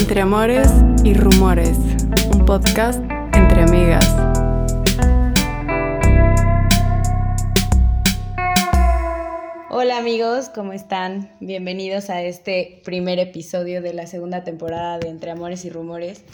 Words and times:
Entre 0.00 0.22
Amores 0.22 0.66
y 1.04 1.12
Rumores, 1.12 1.76
un 2.32 2.46
podcast 2.46 3.02
entre 3.34 3.62
amigas. 3.62 4.08
Hola 9.68 9.98
amigos, 9.98 10.48
¿cómo 10.48 10.72
están? 10.72 11.30
Bienvenidos 11.40 12.08
a 12.08 12.22
este 12.22 12.80
primer 12.82 13.18
episodio 13.18 13.82
de 13.82 13.92
la 13.92 14.06
segunda 14.06 14.42
temporada 14.42 14.98
de 14.98 15.10
Entre 15.10 15.30
Amores 15.32 15.66
y 15.66 15.70
Rumores. 15.70 16.24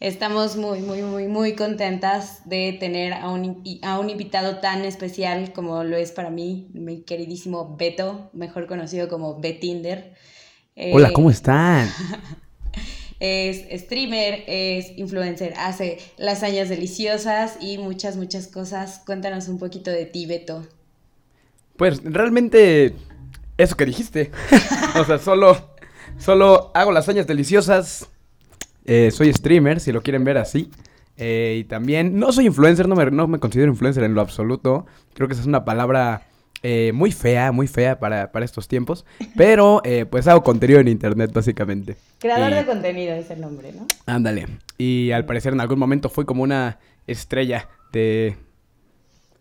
Estamos 0.00 0.56
muy, 0.56 0.80
muy, 0.80 1.02
muy, 1.02 1.28
muy 1.28 1.54
contentas 1.54 2.48
de 2.48 2.74
tener 2.80 3.12
a 3.12 3.28
un, 3.28 3.62
a 3.82 3.98
un 3.98 4.08
invitado 4.08 4.60
tan 4.60 4.86
especial 4.86 5.52
como 5.52 5.84
lo 5.84 5.98
es 5.98 6.10
para 6.10 6.30
mí, 6.30 6.70
mi 6.72 7.02
queridísimo 7.02 7.76
Beto, 7.76 8.30
mejor 8.32 8.66
conocido 8.66 9.08
como 9.08 9.38
Betinder. 9.38 10.14
Hola, 10.74 11.10
eh, 11.10 11.12
¿cómo 11.12 11.30
están? 11.30 11.86
es 13.20 13.82
streamer, 13.82 14.44
es 14.46 14.98
influencer, 14.98 15.52
hace 15.58 15.98
lasañas 16.16 16.70
deliciosas 16.70 17.58
y 17.60 17.76
muchas, 17.78 18.16
muchas 18.16 18.46
cosas. 18.46 19.02
Cuéntanos 19.04 19.48
un 19.48 19.58
poquito 19.58 19.90
de 19.90 20.06
ti, 20.06 20.24
Beto. 20.24 20.66
Pues 21.76 22.02
realmente 22.02 22.94
eso 23.58 23.76
que 23.76 23.84
dijiste. 23.84 24.30
o 24.98 25.04
sea, 25.04 25.18
solo, 25.18 25.74
solo 26.18 26.70
hago 26.74 26.92
lasañas 26.92 27.26
deliciosas. 27.26 28.08
Eh, 28.86 29.10
soy 29.10 29.32
streamer, 29.32 29.80
si 29.80 29.92
lo 29.92 30.02
quieren 30.02 30.24
ver 30.24 30.38
así. 30.38 30.70
Eh, 31.18 31.58
y 31.60 31.64
también, 31.64 32.18
no 32.18 32.32
soy 32.32 32.46
influencer, 32.46 32.88
no 32.88 32.96
me, 32.96 33.10
no 33.10 33.28
me 33.28 33.38
considero 33.38 33.70
influencer 33.70 34.02
en 34.04 34.14
lo 34.14 34.22
absoluto. 34.22 34.86
Creo 35.12 35.28
que 35.28 35.34
esa 35.34 35.42
es 35.42 35.46
una 35.46 35.66
palabra 35.66 36.22
eh, 36.62 36.92
muy 36.94 37.12
fea, 37.12 37.52
muy 37.52 37.66
fea 37.66 37.98
para, 37.98 38.30
estos 38.42 38.68
tiempos. 38.68 39.04
Pero 39.36 39.82
pues 40.10 40.26
hago 40.28 40.42
contenido 40.42 40.80
en 40.80 40.88
internet, 40.88 41.32
básicamente. 41.32 41.96
Creador 42.18 42.54
de 42.54 42.66
contenido 42.66 43.14
es 43.14 43.30
el 43.30 43.40
nombre, 43.40 43.72
¿no? 43.72 43.86
Ándale. 44.06 44.46
Y 44.78 45.10
al 45.12 45.24
parecer 45.26 45.52
en 45.52 45.60
algún 45.60 45.78
momento 45.78 46.08
fui 46.08 46.24
como 46.24 46.42
una 46.42 46.78
estrella 47.06 47.68
de 47.92 48.36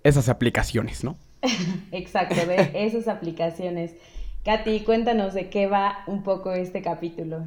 esas 0.04 0.30
aplicaciones, 0.30 1.04
¿no? 1.04 1.18
Exacto, 1.92 2.36
de 2.36 2.72
esas 2.86 3.08
aplicaciones. 3.08 3.96
Katy, 4.44 4.82
cuéntanos 4.82 5.34
de 5.34 5.50
qué 5.50 5.68
va 5.68 6.04
un 6.08 6.24
poco 6.24 6.54
este 6.54 6.82
capítulo. 6.82 7.44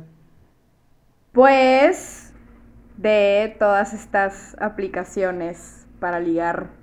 Pues 1.33 2.33
de 2.97 3.57
todas 3.59 3.95
estas 3.95 4.55
aplicaciones 4.61 5.87
para 5.99 6.21
ligar. 6.21 6.82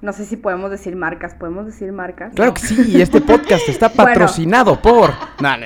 No 0.00 0.12
sé 0.12 0.26
si 0.26 0.36
podemos 0.36 0.70
decir 0.70 0.94
marcas, 0.94 1.34
¿podemos 1.34 1.66
decir 1.66 1.90
marcas? 1.90 2.32
Claro 2.34 2.54
que 2.54 2.60
sí, 2.60 3.02
este 3.02 3.20
podcast 3.20 3.68
está 3.68 3.88
patrocinado 3.96 4.80
por... 4.80 5.10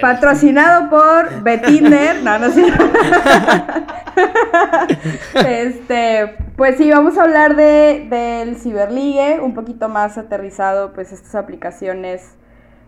patrocinado 0.00 0.88
por 0.88 1.42
Betinder, 1.42 2.22
no, 2.22 2.38
no 2.38 2.50
sé. 2.50 2.64
este, 5.47 6.36
pues 6.56 6.78
sí, 6.78 6.91
vamos 6.91 7.19
a 7.19 7.25
hablar 7.25 7.56
de, 7.56 8.06
del 8.08 8.56
ciberligue, 8.56 9.38
un 9.41 9.53
poquito 9.53 9.91
más 9.91 10.16
aterrizado, 10.16 10.94
pues 10.94 11.12
estas 11.12 11.34
aplicaciones 11.34 12.34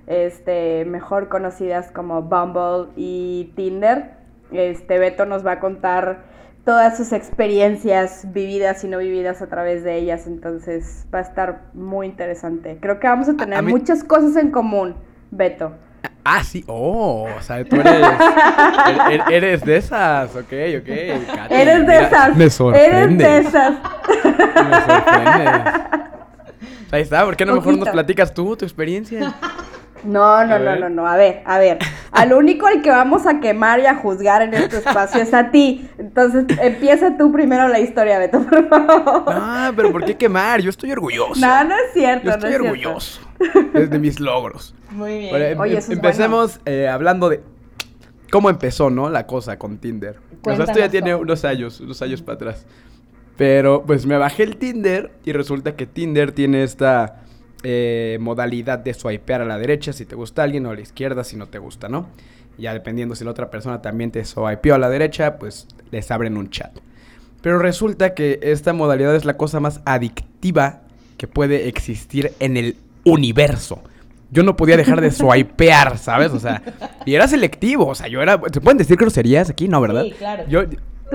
este, 0.06 0.86
mejor 0.86 1.28
conocidas 1.28 1.90
como 1.90 2.22
Bumble 2.22 2.90
y 2.96 3.52
Tinder. 3.54 4.12
Este, 4.50 4.98
Beto 4.98 5.26
nos 5.26 5.44
va 5.44 5.52
a 5.52 5.60
contar 5.60 6.33
todas 6.64 6.96
sus 6.96 7.12
experiencias 7.12 8.32
vividas 8.32 8.82
y 8.84 8.88
no 8.88 8.98
vividas 8.98 9.42
a 9.42 9.46
través 9.48 9.84
de 9.84 9.96
ellas, 9.96 10.26
entonces 10.26 11.06
va 11.14 11.18
a 11.18 11.22
estar 11.22 11.62
muy 11.74 12.06
interesante. 12.06 12.78
Creo 12.80 12.98
que 12.98 13.06
vamos 13.06 13.28
a 13.28 13.36
tener 13.36 13.62
muchas 13.62 14.02
cosas 14.02 14.36
en 14.36 14.50
común, 14.50 14.94
Beto. 15.30 15.72
Ah, 16.24 16.42
sí. 16.42 16.64
Oh, 16.66 17.26
o 17.38 17.42
sea, 17.42 17.62
tú 17.64 17.76
eres, 17.76 17.86
er, 17.92 19.12
er, 19.12 19.32
eres 19.32 19.64
de 19.64 19.76
esas. 19.76 20.34
Ok, 20.34 20.52
ok. 20.80 20.88
eres 21.50 21.86
de 21.86 22.02
esas. 22.02 22.36
Me 22.36 22.48
sorprende. 22.48 23.24
Eres 23.24 23.42
de 23.44 23.48
esas. 23.48 23.74
Me 24.24 24.80
sorprende. 24.80 25.50
Ahí 26.90 27.02
está, 27.02 27.24
¿por 27.24 27.36
qué 27.36 27.44
no 27.44 27.54
mejor 27.54 27.76
nos 27.76 27.88
platicas 27.88 28.32
tú, 28.32 28.56
tu 28.56 28.64
experiencia? 28.64 29.34
No, 30.04 30.44
no, 30.46 30.58
no, 30.58 30.76
no, 30.76 30.88
no. 30.88 31.06
A 31.06 31.16
ver, 31.16 31.42
a 31.44 31.58
ver. 31.58 31.78
Al 32.12 32.32
único 32.32 32.66
al 32.66 32.82
que 32.82 32.90
vamos 32.90 33.26
a 33.26 33.40
quemar 33.40 33.80
y 33.80 33.86
a 33.86 33.94
juzgar 33.96 34.42
en 34.42 34.54
este 34.54 34.78
espacio 34.78 35.20
es 35.22 35.34
a 35.34 35.50
ti. 35.50 35.88
Entonces, 35.98 36.44
empieza 36.60 37.16
tú 37.16 37.32
primero 37.32 37.68
la 37.68 37.80
historia, 37.80 38.18
Beto, 38.18 38.42
por 38.42 38.68
favor. 38.68 39.24
Ah, 39.28 39.72
pero 39.74 39.90
¿por 39.90 40.04
qué 40.04 40.16
quemar? 40.16 40.60
Yo 40.60 40.70
estoy 40.70 40.92
orgulloso. 40.92 41.40
No, 41.40 41.64
no 41.64 41.74
es 41.74 41.92
cierto. 41.92 42.26
Yo 42.26 42.30
estoy 42.32 42.54
orgulloso. 42.54 43.20
de 43.72 43.98
mis 43.98 44.20
logros. 44.20 44.74
Muy 44.90 45.18
bien. 45.18 45.42
Em, 45.42 45.60
Oye, 45.60 45.78
eso 45.78 45.92
empecemos 45.92 46.60
eh, 46.64 46.88
hablando 46.88 47.28
de 47.28 47.42
cómo 48.30 48.50
empezó, 48.50 48.90
¿no? 48.90 49.10
La 49.10 49.26
cosa 49.26 49.58
con 49.58 49.78
Tinder. 49.78 50.18
o 50.44 50.54
sea, 50.54 50.64
esto 50.64 50.78
ya 50.78 50.88
tiene 50.88 51.14
unos 51.14 51.44
años, 51.44 51.80
unos 51.80 52.00
años 52.02 52.22
para 52.22 52.36
atrás. 52.36 52.66
Pero, 53.36 53.82
pues 53.84 54.06
me 54.06 54.16
bajé 54.16 54.44
el 54.44 54.56
Tinder 54.56 55.10
y 55.24 55.32
resulta 55.32 55.74
que 55.74 55.86
Tinder 55.86 56.32
tiene 56.32 56.62
esta 56.62 57.23
eh, 57.64 58.18
modalidad 58.20 58.78
de 58.78 58.94
swipear 58.94 59.40
a 59.40 59.44
la 59.44 59.58
derecha 59.58 59.92
si 59.92 60.04
te 60.04 60.14
gusta 60.14 60.42
alguien 60.42 60.66
o 60.66 60.70
a 60.70 60.74
la 60.74 60.80
izquierda 60.82 61.24
si 61.24 61.36
no 61.36 61.48
te 61.48 61.58
gusta, 61.58 61.88
¿no? 61.88 62.08
Ya 62.58 62.72
dependiendo 62.72 63.14
si 63.14 63.24
la 63.24 63.30
otra 63.30 63.50
persona 63.50 63.82
también 63.82 64.10
te 64.10 64.24
swipeó 64.24 64.74
a 64.74 64.78
la 64.78 64.88
derecha, 64.88 65.38
pues 65.38 65.66
les 65.90 66.10
abren 66.10 66.36
un 66.36 66.50
chat. 66.50 66.76
Pero 67.42 67.58
resulta 67.58 68.14
que 68.14 68.38
esta 68.42 68.72
modalidad 68.72 69.14
es 69.16 69.24
la 69.24 69.36
cosa 69.36 69.60
más 69.60 69.80
adictiva 69.84 70.82
que 71.18 71.26
puede 71.26 71.68
existir 71.68 72.32
en 72.38 72.56
el 72.56 72.76
universo. 73.04 73.82
Yo 74.30 74.42
no 74.42 74.56
podía 74.56 74.76
dejar 74.76 75.00
de 75.00 75.10
swipear, 75.12 75.98
¿sabes? 75.98 76.32
O 76.32 76.38
sea, 76.38 76.62
y 77.04 77.14
era 77.14 77.26
selectivo, 77.28 77.86
o 77.86 77.94
sea, 77.94 78.08
yo 78.08 78.22
era... 78.22 78.40
¿Se 78.52 78.60
pueden 78.60 78.78
decir 78.78 78.96
groserías 78.96 79.50
aquí? 79.50 79.68
No, 79.68 79.80
¿verdad? 79.80 80.04
Sí, 80.04 80.12
claro. 80.12 80.44
Yo, 80.48 80.62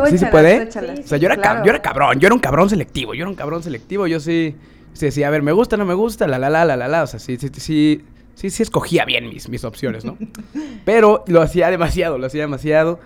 ¿Sí 0.09 0.17
se 0.17 0.27
puede? 0.27 0.67
o 0.67 0.71
sea, 0.71 1.17
yo 1.17 1.29
era, 1.29 1.63
yo 1.63 1.69
era 1.69 1.81
cabrón, 1.81 2.19
yo 2.19 2.27
era 2.27 2.33
un 2.33 2.39
cabrón 2.39 2.69
selectivo, 2.69 3.13
yo 3.13 3.21
era 3.21 3.29
un 3.29 3.35
cabrón 3.35 3.63
selectivo, 3.63 4.07
yo 4.07 4.19
sí... 4.19 4.55
Sí, 4.93 5.11
sí, 5.11 5.23
a 5.23 5.29
ver, 5.29 5.41
me 5.41 5.51
gusta, 5.51 5.77
no 5.77 5.85
me 5.85 5.93
gusta, 5.93 6.27
la, 6.27 6.37
la, 6.37 6.49
la, 6.49 6.65
la, 6.65 6.75
la, 6.75 6.87
la. 6.87 7.03
O 7.03 7.07
sea, 7.07 7.19
sí, 7.19 7.37
sí, 7.37 7.49
sí, 7.53 8.03
sí, 8.33 8.49
sí 8.49 8.63
escogía 8.63 9.05
bien 9.05 9.29
mis, 9.29 9.49
mis 9.49 9.63
opciones, 9.63 10.05
¿no? 10.05 10.17
Pero 10.85 11.23
lo 11.27 11.41
hacía 11.41 11.69
demasiado, 11.69 12.17
lo 12.17 12.27
hacía 12.27 12.41
demasiado. 12.41 12.99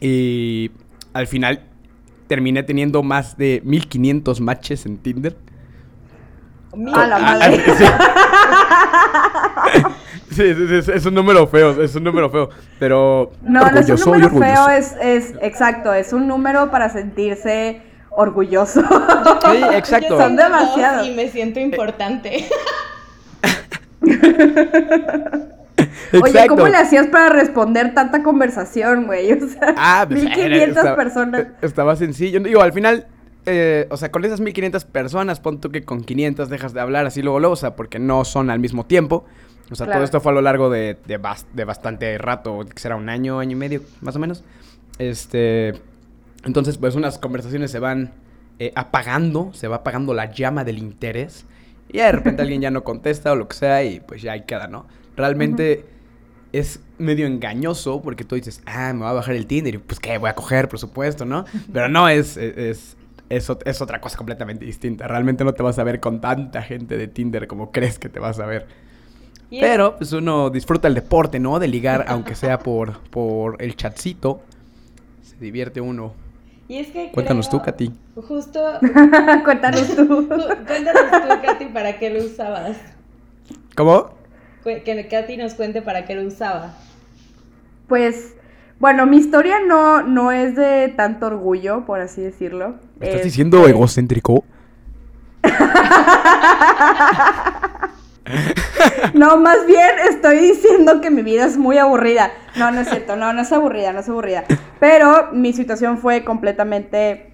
Y 0.00 0.70
al 1.12 1.26
final 1.26 1.62
terminé 2.26 2.62
teniendo 2.62 3.02
más 3.02 3.36
de 3.36 3.62
1500 3.64 4.40
matches 4.40 4.86
en 4.86 4.98
Tinder. 4.98 5.36
A 6.92 7.06
la 7.06 7.18
madre. 7.18 7.64
Sí, 10.30 10.42
es, 10.42 10.88
es, 10.88 11.06
un 11.06 11.14
número 11.14 11.46
feo, 11.46 11.82
es 11.82 11.94
un 11.94 12.04
número 12.04 12.28
feo, 12.28 12.50
pero... 12.78 13.32
No, 13.42 13.70
no 13.70 13.80
es 13.80 13.88
un 13.88 14.12
número 14.12 14.28
feo, 14.28 14.68
es, 14.68 14.94
es, 15.00 15.34
exacto, 15.40 15.94
es 15.94 16.12
un 16.12 16.26
número 16.26 16.70
para 16.70 16.90
sentirse 16.90 17.80
orgulloso. 18.16 18.80
Sí, 18.82 19.62
exacto. 19.72 20.18
Son 20.18 20.36
demasiados. 20.36 21.06
Y 21.06 21.12
me 21.12 21.28
siento 21.28 21.60
importante. 21.60 22.48
Oye, 26.22 26.46
¿cómo 26.48 26.66
le 26.68 26.76
hacías 26.76 27.06
para 27.08 27.28
responder 27.28 27.94
tanta 27.94 28.22
conversación, 28.22 29.06
güey? 29.06 29.32
O 29.42 29.48
sea, 29.48 29.74
ah, 29.76 30.06
1500 30.08 30.82
pues, 30.82 30.94
personas. 30.94 31.40
Eh, 31.42 31.48
estaba 31.62 31.96
sencillo. 31.96 32.40
Digo, 32.40 32.62
al 32.62 32.72
final, 32.72 33.06
eh, 33.44 33.86
o 33.90 33.96
sea, 33.96 34.10
con 34.10 34.24
esas 34.24 34.40
1500 34.40 34.84
personas, 34.84 35.40
pon 35.40 35.60
tú 35.60 35.70
que 35.70 35.84
con 35.84 36.02
500 36.02 36.48
dejas 36.48 36.72
de 36.72 36.80
hablar 36.80 37.06
así 37.06 37.22
luego, 37.22 37.40
luego, 37.40 37.52
o 37.52 37.56
sea, 37.56 37.76
porque 37.76 37.98
no 37.98 38.24
son 38.24 38.50
al 38.50 38.58
mismo 38.58 38.86
tiempo. 38.86 39.24
O 39.70 39.74
sea, 39.74 39.86
todo 39.90 40.04
esto 40.04 40.20
fue 40.20 40.30
a 40.30 40.34
lo 40.36 40.42
largo 40.42 40.70
de, 40.70 40.96
de, 41.06 41.20
de 41.52 41.64
bastante 41.64 42.18
rato, 42.18 42.60
que 42.72 42.78
será 42.78 42.94
un 42.94 43.08
año, 43.08 43.40
año 43.40 43.52
y 43.52 43.56
medio, 43.56 43.82
más 44.00 44.14
o 44.14 44.20
menos. 44.20 44.44
Este, 44.98 45.74
entonces, 46.46 46.78
pues 46.78 46.94
unas 46.94 47.18
conversaciones 47.18 47.70
se 47.72 47.80
van 47.80 48.12
eh, 48.58 48.72
apagando, 48.76 49.50
se 49.52 49.68
va 49.68 49.76
apagando 49.76 50.14
la 50.14 50.30
llama 50.32 50.64
del 50.64 50.78
interés. 50.78 51.44
Y 51.88 51.98
de 51.98 52.12
repente 52.12 52.42
alguien 52.42 52.62
ya 52.62 52.70
no 52.70 52.84
contesta 52.84 53.32
o 53.32 53.36
lo 53.36 53.48
que 53.48 53.56
sea 53.56 53.84
y 53.84 54.00
pues 54.00 54.22
ya 54.22 54.32
ahí 54.32 54.42
queda, 54.42 54.68
¿no? 54.68 54.86
Realmente 55.16 55.84
es 56.52 56.80
medio 56.98 57.26
engañoso 57.26 58.00
porque 58.00 58.24
tú 58.24 58.36
dices, 58.36 58.62
ah, 58.64 58.92
me 58.92 59.00
voy 59.00 59.08
a 59.08 59.12
bajar 59.12 59.34
el 59.34 59.46
Tinder 59.46 59.74
y 59.74 59.78
pues 59.78 59.98
qué, 59.98 60.18
voy 60.18 60.30
a 60.30 60.34
coger, 60.34 60.68
por 60.68 60.78
supuesto, 60.78 61.24
¿no? 61.24 61.44
Pero 61.72 61.88
no, 61.88 62.08
es, 62.08 62.36
es, 62.36 62.96
es, 63.28 63.50
es, 63.64 63.80
otra 63.80 64.00
cosa 64.00 64.16
completamente 64.16 64.64
distinta. 64.64 65.08
Realmente 65.08 65.44
no 65.44 65.52
te 65.52 65.62
vas 65.62 65.78
a 65.78 65.84
ver 65.84 66.00
con 66.00 66.20
tanta 66.20 66.62
gente 66.62 66.96
de 66.96 67.08
Tinder 67.08 67.46
como 67.48 67.72
crees 67.72 67.98
que 67.98 68.08
te 68.08 68.20
vas 68.20 68.38
a 68.38 68.46
ver. 68.46 68.66
Pero 69.50 69.96
pues 69.96 70.12
uno 70.12 70.50
disfruta 70.50 70.88
el 70.88 70.94
deporte, 70.94 71.40
¿no? 71.40 71.58
De 71.58 71.68
ligar, 71.68 72.04
aunque 72.08 72.34
sea 72.34 72.58
por, 72.58 73.00
por 73.10 73.60
el 73.62 73.76
chatcito. 73.76 74.42
Se 75.22 75.36
divierte 75.36 75.80
uno 75.80 76.25
y 76.68 76.78
es 76.78 76.88
que 76.88 77.10
Cuéntanos 77.12 77.48
tú, 77.48 77.62
Katy. 77.62 77.92
Justo. 78.16 78.60
Cuéntanos 79.44 79.94
tú. 79.94 80.28
Cuéntanos 80.28 81.10
tú, 81.10 81.28
Katy, 81.44 81.66
para 81.66 81.98
qué 81.98 82.10
lo 82.10 82.24
usabas. 82.24 82.76
¿Cómo? 83.76 84.10
Que 84.64 85.06
Katy 85.08 85.36
nos 85.36 85.54
cuente 85.54 85.80
para 85.80 86.04
qué 86.04 86.16
lo 86.16 86.26
usaba. 86.26 86.74
Pues, 87.86 88.34
bueno, 88.80 89.06
mi 89.06 89.18
historia 89.18 89.60
no, 89.64 90.02
no 90.02 90.32
es 90.32 90.56
de 90.56 90.88
tanto 90.88 91.26
orgullo, 91.26 91.84
por 91.86 92.00
así 92.00 92.20
decirlo. 92.20 92.74
¿Me 92.98 93.08
estás 93.08 93.22
diciendo 93.22 93.68
egocéntrico? 93.68 94.44
No, 99.14 99.36
más 99.36 99.66
bien 99.66 99.90
estoy 100.10 100.38
diciendo 100.38 101.00
que 101.00 101.10
mi 101.10 101.22
vida 101.22 101.44
es 101.44 101.56
muy 101.56 101.78
aburrida. 101.78 102.30
No, 102.56 102.70
no 102.70 102.80
es 102.80 102.88
cierto, 102.88 103.16
no, 103.16 103.32
no 103.32 103.42
es 103.42 103.52
aburrida, 103.52 103.92
no 103.92 104.00
es 104.00 104.08
aburrida. 104.08 104.44
Pero 104.80 105.32
mi 105.32 105.52
situación 105.52 105.98
fue 105.98 106.24
completamente 106.24 107.32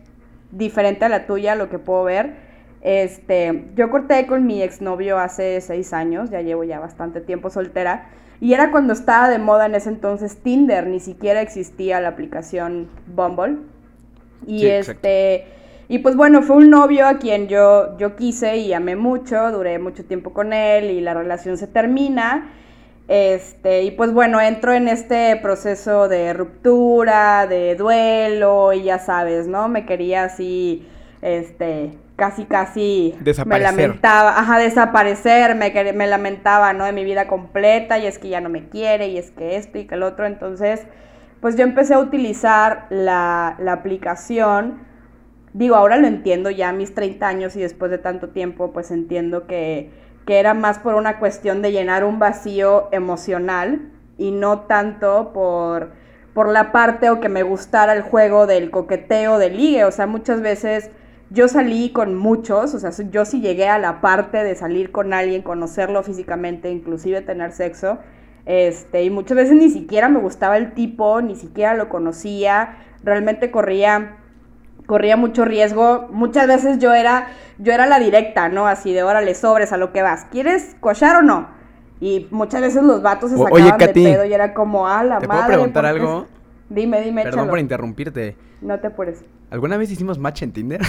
diferente 0.51 1.05
a 1.05 1.09
la 1.09 1.27
tuya, 1.27 1.55
lo 1.55 1.69
que 1.69 1.79
puedo 1.79 2.05
ver. 2.05 2.35
Este, 2.83 3.71
yo 3.77 3.91
corté 3.91 4.27
con 4.27 4.47
mi 4.47 4.63
exnovio 4.63 5.19
hace 5.19 5.61
seis 5.61 5.93
años, 5.93 6.31
ya 6.31 6.41
llevo 6.41 6.65
ya 6.65 6.81
bastante 6.81 7.21
tiempo 7.21 7.51
soltera. 7.51 8.09
Y 8.41 8.55
era 8.55 8.73
cuando 8.73 8.93
estaba 8.93 9.29
de 9.29 9.39
moda 9.39 9.67
en 9.67 9.77
ese 9.77 9.89
entonces 9.89 10.37
Tinder, 10.43 10.89
ni 10.89 10.99
siquiera 10.99 11.41
existía 11.41 12.01
la 12.01 12.09
aplicación 12.09 12.89
Bumble. 13.07 13.59
Y 14.47 14.67
este, 14.67 15.47
y 15.93 15.99
pues 15.99 16.17
bueno, 16.17 16.41
fue 16.41 16.57
un 16.57 16.71
novio 16.71 17.07
a 17.07 17.19
quien 17.19 17.49
yo, 17.49 17.99
yo 17.99 18.17
quise 18.17 18.57
y 18.57 18.73
amé 18.73 18.97
mucho, 18.97 19.53
duré 19.53 19.79
mucho 19.79 20.07
tiempo 20.07 20.33
con 20.33 20.55
él 20.55 20.91
y 20.91 21.03
la 21.03 21.13
relación 21.13 21.59
se 21.59 21.67
termina. 21.67 22.51
Este, 23.09 23.83
y 23.83 23.91
pues 23.91 24.11
bueno, 24.11 24.41
entro 24.41 24.73
en 24.73 24.89
este 24.89 25.37
proceso 25.43 26.09
de 26.09 26.33
ruptura, 26.33 27.47
de 27.47 27.75
duelo, 27.75 28.73
y 28.73 28.85
ya 28.85 29.01
sabes, 29.01 29.49
¿no? 29.49 29.69
Me 29.69 29.85
quería 29.85 30.25
así, 30.25 30.89
este, 31.21 31.99
casi, 32.17 32.47
casi 32.47 33.15
me 33.45 33.59
lamentaba, 33.59 34.39
ajá, 34.39 34.61
desaparecer, 34.61 35.55
me, 35.57 35.93
me 35.93 36.07
lamentaba, 36.07 36.73
¿no? 36.73 36.87
De 36.87 36.93
mi 36.93 37.05
vida 37.05 37.29
completa 37.29 37.99
y 37.99 38.07
es 38.07 38.19
que 38.19 38.31
ya 38.31 38.41
no 38.41 38.49
me 38.49 38.71
quiere 38.71 39.09
y 39.09 39.19
es 39.19 39.31
que 39.31 39.57
esto 39.57 39.77
y 39.77 39.87
que 39.87 39.97
el 39.97 40.05
otro. 40.05 40.25
Entonces, 40.25 40.87
pues 41.43 41.55
yo 41.55 41.65
empecé 41.65 41.93
a 41.93 41.99
utilizar 41.99 42.87
la, 42.89 43.57
la 43.59 43.75
aplicación. 43.75 44.91
Digo, 45.55 45.77
ahora 45.77 45.99
lo 45.99 46.07
entiendo 46.07 46.51
ya 46.51 46.71
a 46.71 46.73
mis 46.73 46.95
30 46.95 47.29
años 47.29 47.57
y 47.57 47.61
después 47.61 47.91
de 47.91 47.99
tanto 47.99 48.31
tiempo, 48.31 48.73
pues 48.73 48.91
entiendo 48.91 49.47
que, 49.47 49.91
que 50.27 50.39
era 50.39 50.55
más 50.55 50.79
por 50.79 50.95
una 50.95 51.19
cuestión 51.19 51.61
de 51.61 51.73
llenar 51.73 52.05
un 52.05 52.19
vacío 52.19 52.89
emocional 52.91 53.91
y 54.17 54.31
no 54.31 54.61
tanto 54.61 55.33
por, 55.35 55.91
por 56.33 56.49
la 56.49 56.73
parte 56.73 57.11
o 57.11 57.21
que 57.21 57.29
me 57.29 57.43
gustara 57.43 57.93
el 57.93 58.03
juego 58.03 58.47
del 58.47 58.71
coqueteo, 58.71 59.39
del 59.39 59.57
ligue. 59.59 59.85
O 59.85 59.91
sea, 59.93 60.07
muchas 60.07 60.41
veces 60.41 60.91
yo 61.29 61.49
salí 61.49 61.91
con 61.91 62.15
muchos, 62.15 62.75
o 62.75 62.79
sea, 62.79 62.91
yo 63.11 63.25
sí 63.25 63.41
llegué 63.41 63.69
a 63.69 63.79
la 63.79 64.01
parte 64.01 64.45
de 64.45 64.55
salir 64.55 64.91
con 64.91 65.13
alguien, 65.13 65.43
conocerlo 65.43 66.03
físicamente, 66.03 66.71
inclusive 66.71 67.21
tener 67.21 67.53
sexo. 67.53 67.99
Este, 68.47 69.05
y 69.05 69.11
muchas 69.11 69.37
veces 69.37 69.55
ni 69.55 69.71
siquiera 69.71 70.09
me 70.09 70.19
gustaba 70.19 70.57
el 70.57 70.73
tipo, 70.73 71.21
ni 71.21 71.37
siquiera 71.37 71.75
lo 71.75 71.89
conocía, 71.89 72.77
realmente 73.05 73.51
corría 73.51 74.17
corría 74.87 75.17
mucho 75.17 75.45
riesgo. 75.45 76.09
Muchas 76.11 76.47
veces 76.47 76.79
yo 76.79 76.93
era 76.95 77.29
yo 77.59 77.73
era 77.73 77.87
la 77.87 77.99
directa, 77.99 78.49
¿no? 78.49 78.67
Así 78.67 78.93
de 78.93 79.03
órale, 79.03 79.35
sobres 79.35 79.73
a 79.73 79.77
lo 79.77 79.93
que 79.93 80.03
vas. 80.03 80.27
¿Quieres 80.31 80.77
cochar 80.81 81.17
o 81.17 81.23
no? 81.23 81.49
Y 82.01 82.27
muchas 82.31 82.61
veces 82.61 82.83
los 82.83 83.01
vatos 83.03 83.31
se 83.31 83.39
sacaban 83.39 83.79
de 83.79 83.89
pedo 83.89 84.25
y 84.25 84.35
era 84.35 84.55
como, 84.55 84.89
ah, 84.89 85.05
la 85.05 85.21
¿te 85.21 85.29
madre. 85.29 85.43
¿Te 85.43 85.47
puedo 85.47 85.59
preguntar 85.59 85.87
algo? 85.87 86.27
Dime, 86.69 87.01
dime, 87.03 87.23
Perdón 87.23 87.49
por 87.49 87.59
interrumpirte. 87.59 88.37
No 88.63 88.79
te 88.79 88.87
apures. 88.87 89.25
¿Alguna 89.51 89.77
vez 89.77 89.91
hicimos 89.91 90.19
match 90.19 90.43
en 90.43 90.53
Tinder? 90.53 90.81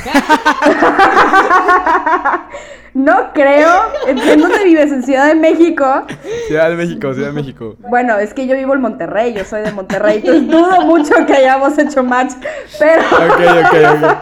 no 2.94 3.34
creo. 3.34 3.82
¿En 4.08 4.40
dónde 4.40 4.64
vives? 4.64 4.92
¿En 4.92 5.02
Ciudad 5.04 5.28
de 5.28 5.36
México? 5.36 6.06
Ciudad 6.48 6.70
de 6.70 6.76
México, 6.76 7.14
Ciudad 7.14 7.30
de 7.30 7.34
México. 7.34 7.76
Bueno, 7.80 8.18
es 8.20 8.34
que 8.34 8.46
yo 8.46 8.56
vivo 8.56 8.76
en 8.76 8.82
Monterrey, 8.82 9.34
yo 9.34 9.44
soy 9.44 9.64
de 9.64 9.72
Monterrey, 9.72 10.18
entonces 10.18 10.48
dudo 10.48 10.82
mucho 10.82 11.14
que 11.26 11.34
hayamos 11.34 11.78
hecho 11.80 12.04
match, 12.04 12.34
pero... 12.78 13.02
Ok, 13.02 13.42
ok, 13.66 13.74
ok. 13.96 14.18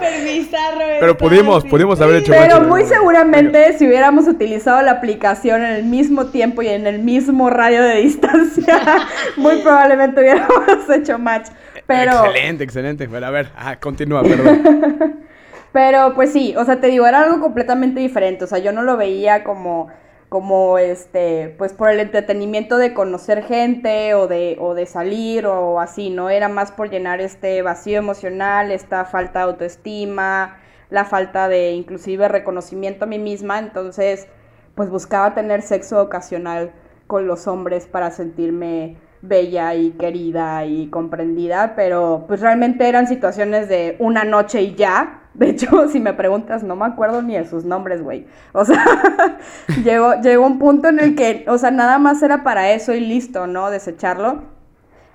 Pero 1.02 1.18
pudimos, 1.18 1.66
pudimos 1.66 2.00
haber 2.00 2.24
hecho 2.24 2.32
match. 2.32 2.50
Pero 2.50 2.62
muy 2.62 2.86
seguramente 2.86 3.78
si 3.78 3.86
hubiéramos 3.86 4.28
utilizado 4.28 4.82
la 4.82 4.92
aplicación 4.92 5.62
en 5.62 5.72
el 5.72 5.84
mismo 5.84 6.28
tiempo 6.28 6.62
y 6.62 6.70
en 6.70 6.88
el 6.88 7.00
mismo 7.00 7.50
radio 7.50 7.84
de 7.84 7.98
distancia, 7.98 8.80
muy 9.38 9.58
probablemente 9.58 10.22
hubiéramos 10.22 10.90
hecho 10.90 11.20
match. 11.20 11.50
Excelente, 11.88 12.64
excelente. 12.64 13.08
Bueno, 13.08 13.28
a 13.28 13.32
ver, 13.32 13.50
continúa, 13.80 14.24
perdón. 14.24 15.26
Pero 15.72 16.14
pues 16.16 16.34
sí, 16.34 16.54
o 16.58 16.66
sea, 16.66 16.82
te 16.82 16.88
digo, 16.88 17.08
era 17.08 17.24
algo 17.24 17.40
completamente 17.40 18.00
diferente. 18.00 18.44
O 18.44 18.48
sea, 18.48 18.60
yo 18.60 18.72
no 18.72 18.84
lo 18.84 18.98
veía 18.98 19.44
como, 19.44 19.88
como 20.28 20.78
este, 20.78 21.56
pues 21.58 21.74
por 21.74 21.90
el 21.90 22.00
entretenimiento 22.00 22.78
de 22.78 22.94
conocer 22.94 23.44
gente 23.44 24.14
o 24.14 24.28
de, 24.28 24.58
o 24.60 24.74
de 24.74 24.86
salir 24.86 25.46
o 25.46 25.80
así, 25.80 26.10
¿no? 26.10 26.30
Era 26.30 26.50
más 26.50 26.72
por 26.72 26.90
llenar 26.90 27.22
este 27.22 27.62
vacío 27.62 27.98
emocional, 28.00 28.72
esta 28.72 29.06
falta 29.06 29.40
de 29.40 29.46
autoestima, 29.46 30.58
la 30.90 31.06
falta 31.06 31.48
de 31.48 31.72
inclusive 31.72 32.28
reconocimiento 32.28 33.06
a 33.06 33.08
mí 33.08 33.20
misma. 33.20 33.60
Entonces, 33.60 34.28
pues 34.76 34.90
buscaba 34.90 35.34
tener 35.34 35.62
sexo 35.62 36.02
ocasional 36.02 36.74
con 37.08 37.28
los 37.28 37.48
hombres 37.48 37.88
para 37.88 38.12
sentirme 38.12 38.98
bella 39.22 39.76
y 39.76 39.92
querida 39.92 40.66
y 40.66 40.88
comprendida, 40.88 41.74
pero 41.76 42.26
pues 42.28 42.42
realmente 42.42 42.88
eran 42.88 43.08
situaciones 43.08 43.70
de 43.70 43.96
una 44.00 44.24
noche 44.24 44.62
y 44.62 44.76
ya. 44.76 45.22
De 45.34 45.50
hecho, 45.50 45.88
si 45.92 46.00
me 46.00 46.14
preguntas, 46.14 46.64
no 46.64 46.76
me 46.76 46.86
acuerdo 46.86 47.22
ni 47.22 47.36
de 47.36 47.46
sus 47.46 47.64
nombres, 47.64 48.02
güey. 48.02 48.26
O 48.54 48.66
sea, 48.66 48.84
llegó, 49.84 50.16
llegó 50.22 50.46
un 50.46 50.60
punto 50.60 50.90
en 50.90 51.00
el 51.00 51.16
que, 51.16 51.46
o 51.48 51.58
sea, 51.58 51.72
nada 51.72 52.00
más 52.00 52.22
era 52.24 52.44
para 52.44 52.72
eso 52.72 52.94
y 52.94 53.00
listo, 53.00 53.48
¿no? 53.48 53.70
Desecharlo. 53.70 54.44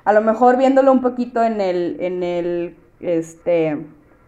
A 0.04 0.12
lo 0.12 0.20
mejor 0.20 0.56
viéndolo 0.56 0.92
un 0.92 1.00
poquito 1.00 1.42
en 1.42 1.60
el, 1.60 1.96
en 1.98 2.22
el, 2.22 2.76
este, 3.00 3.76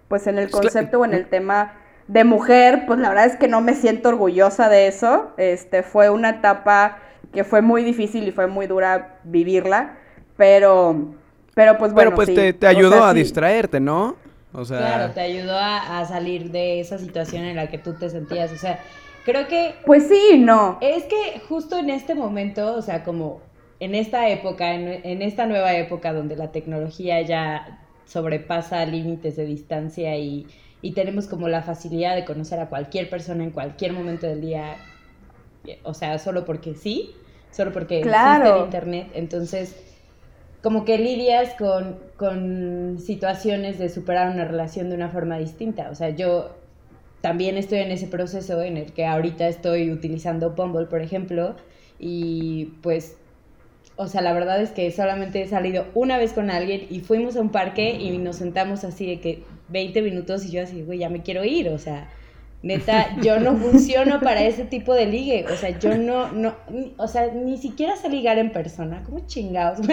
pues 0.09 0.27
en 0.27 0.39
el 0.39 0.51
concepto 0.51 1.01
o 1.01 1.05
en 1.05 1.15
el 1.15 1.29
tema 1.29 1.75
de 2.09 2.25
mujer, 2.25 2.85
pues 2.87 2.99
la 2.99 3.11
verdad 3.11 3.27
es 3.27 3.37
que 3.37 3.49
no 3.49 3.61
me 3.61 3.75
siento 3.75 4.09
orgullosa 4.09 4.69
de 4.69 4.89
eso. 4.89 5.31
Este, 5.37 5.85
fue 5.85 6.11
una 6.11 6.31
etapa 6.31 6.99
que 7.33 7.45
fue 7.45 7.63
muy 7.63 7.85
difícil 7.85 8.27
y 8.27 8.33
fue 8.33 8.47
muy 8.47 8.67
dura 8.67 9.21
vivirla, 9.25 9.99
pero, 10.37 11.15
pero 11.55 11.79
pues 11.79 11.93
bueno. 11.93 12.11
Pero 12.11 12.17
pues 12.17 12.59
te, 12.59 12.67
ayudó 12.67 13.05
a 13.05 13.15
distraerte, 13.15 13.81
¿no? 13.81 14.17
O 14.53 14.65
sea... 14.65 14.79
Claro, 14.79 15.13
te 15.13 15.21
ayudó 15.21 15.57
a, 15.59 16.05
salir 16.07 16.51
de 16.51 16.81
esa 16.81 16.99
situación 16.99 17.45
en 17.45 17.57
la 17.57 17.69
que 17.69 17.79
tú 17.79 17.95
te 17.95 18.09
sentías, 18.09 18.51
o 18.53 18.57
sea, 18.57 18.81
creo 19.25 19.47
que... 19.47 19.75
Pues 19.85 20.09
sí, 20.09 20.39
no. 20.39 20.79
Es 20.81 21.05
que 21.05 21.41
justo 21.49 21.79
en 21.79 21.91
este 21.91 22.15
momento, 22.15 22.75
o 22.75 22.83
sea, 22.83 23.05
como 23.05 23.41
en 23.81 23.95
esta 23.95 24.29
época, 24.29 24.75
en, 24.75 24.89
en 25.05 25.23
esta 25.23 25.47
nueva 25.47 25.75
época 25.75 26.13
donde 26.13 26.37
la 26.37 26.51
tecnología 26.51 27.21
ya 27.23 27.81
sobrepasa 28.07 28.85
límites 28.87 29.37
de 29.37 29.45
distancia 29.45 30.17
y, 30.17 30.47
y 30.81 30.93
tenemos 30.93 31.27
como 31.27 31.49
la 31.49 31.63
facilidad 31.63 32.15
de 32.15 32.25
conocer 32.25 32.59
a 32.59 32.69
cualquier 32.69 33.11
persona 33.11 33.45
en 33.45 33.51
cualquier 33.51 33.93
momento 33.93 34.27
del 34.27 34.41
día 34.41 34.77
o 35.83 35.95
sea, 35.95 36.19
solo 36.19 36.45
porque 36.45 36.75
sí, 36.75 37.15
solo 37.51 37.73
porque 37.73 38.01
existe 38.01 38.49
el 38.49 38.65
internet. 38.65 39.09
Entonces, 39.15 39.77
como 40.63 40.85
que 40.85 40.99
lidias 40.99 41.55
con, 41.55 41.99
con 42.17 42.99
situaciones 42.99 43.79
de 43.79 43.89
superar 43.89 44.33
una 44.33 44.45
relación 44.45 44.91
de 44.91 44.97
una 44.97 45.09
forma 45.09 45.39
distinta. 45.39 45.91
O 45.91 45.95
sea, 45.95 46.11
yo 46.11 46.57
también 47.21 47.57
estoy 47.57 47.79
en 47.79 47.91
ese 47.91 48.07
proceso 48.07 48.63
en 48.63 48.77
el 48.77 48.93
que 48.93 49.07
ahorita 49.07 49.49
estoy 49.49 49.91
utilizando 49.91 50.51
Bumble, 50.51 50.87
por 50.87 51.03
ejemplo, 51.03 51.57
y 51.99 52.67
pues, 52.83 53.17
o 53.97 54.07
sea, 54.07 54.21
la 54.21 54.33
verdad 54.33 54.61
es 54.61 54.71
que 54.71 54.91
solamente 54.93 55.43
he 55.43 55.49
salido 55.49 55.87
una 55.95 56.19
vez 56.19 56.33
con 56.33 56.51
alguien 56.51 56.87
y 56.89 57.01
fuimos 57.01 57.37
a 57.37 57.41
un 57.41 57.51
parque 57.51 57.93
y 57.93 58.17
nos 58.19 58.37
sentamos 58.37 58.85
así 58.85 59.07
de 59.07 59.21
que 59.21 59.43
20 59.69 60.03
minutos 60.03 60.45
y 60.45 60.53
yo 60.53 60.63
así, 60.63 60.83
güey, 60.83 61.01
ya 61.01 61.09
me 61.09 61.23
quiero 61.23 61.45
ir, 61.45 61.69
o 61.71 61.79
sea, 61.79 62.09
Neta, 62.61 63.17
yo 63.23 63.39
no 63.39 63.57
funciono 63.57 64.21
para 64.21 64.43
ese 64.43 64.65
tipo 64.65 64.95
de 64.95 65.07
ligue. 65.07 65.47
O 65.53 65.57
sea, 65.57 65.79
yo 65.79 65.97
no, 65.97 66.33
no, 66.33 66.57
o 66.97 67.07
sea, 67.07 67.29
ni 67.29 67.57
siquiera 67.57 67.97
sé 67.97 68.09
ligar 68.09 68.39
en 68.39 68.51
persona. 68.51 69.03
¿Cómo 69.05 69.21
chingados? 69.27 69.87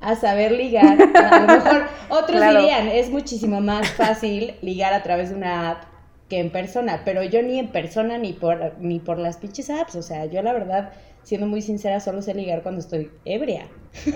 A 0.00 0.16
saber 0.16 0.52
ligar. 0.52 0.98
A 1.14 1.40
lo 1.40 1.46
mejor 1.46 1.86
otros 2.08 2.40
dirían, 2.40 2.88
es 2.88 3.10
muchísimo 3.10 3.60
más 3.60 3.88
fácil 3.90 4.54
ligar 4.60 4.92
a 4.92 5.02
través 5.02 5.30
de 5.30 5.36
una 5.36 5.70
app 5.70 5.84
que 6.28 6.40
en 6.40 6.50
persona. 6.50 7.02
Pero 7.04 7.22
yo 7.22 7.42
ni 7.42 7.58
en 7.58 7.68
persona 7.68 8.18
ni 8.18 8.32
por, 8.32 8.74
ni 8.80 8.98
por 8.98 9.18
las 9.18 9.36
pinches 9.36 9.70
apps. 9.70 9.94
O 9.94 10.02
sea, 10.02 10.26
yo 10.26 10.42
la 10.42 10.52
verdad, 10.52 10.90
siendo 11.22 11.46
muy 11.46 11.62
sincera, 11.62 12.00
solo 12.00 12.22
sé 12.22 12.34
ligar 12.34 12.62
cuando 12.62 12.80
estoy 12.80 13.10
ebria. 13.24 13.68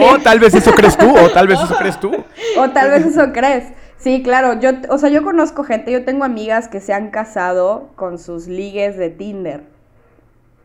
o 0.00 0.18
tal 0.18 0.38
vez 0.38 0.54
eso 0.54 0.72
crees 0.72 0.96
tú, 0.96 1.10
o 1.10 1.30
tal 1.30 1.48
vez 1.48 1.58
eso 1.60 1.76
crees 1.76 1.98
tú. 1.98 2.12
O 2.56 2.70
tal 2.70 2.90
vez 2.90 3.06
eso 3.06 3.32
crees. 3.32 3.72
Sí, 4.00 4.22
claro, 4.22 4.58
yo, 4.58 4.70
o 4.88 4.96
sea, 4.96 5.10
yo 5.10 5.22
conozco 5.22 5.62
gente, 5.62 5.92
yo 5.92 6.06
tengo 6.06 6.24
amigas 6.24 6.68
que 6.68 6.80
se 6.80 6.94
han 6.94 7.10
casado 7.10 7.90
con 7.96 8.18
sus 8.18 8.46
ligues 8.46 8.96
de 8.96 9.10
Tinder. 9.10 9.64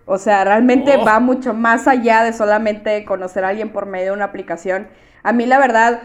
O 0.06 0.18
sea, 0.18 0.46
realmente 0.46 0.96
oh. 0.98 1.04
va 1.04 1.20
mucho 1.20 1.54
más 1.54 1.86
allá 1.88 2.24
de 2.24 2.32
solamente 2.32 3.04
conocer 3.04 3.44
a 3.44 3.50
alguien 3.50 3.74
por 3.74 3.88
medio 3.88 4.06
de 4.08 4.12
una 4.14 4.26
aplicación. 4.26 4.88
A 5.22 5.34
mí 5.34 5.46
la 5.46 5.60
verdad, 5.60 6.04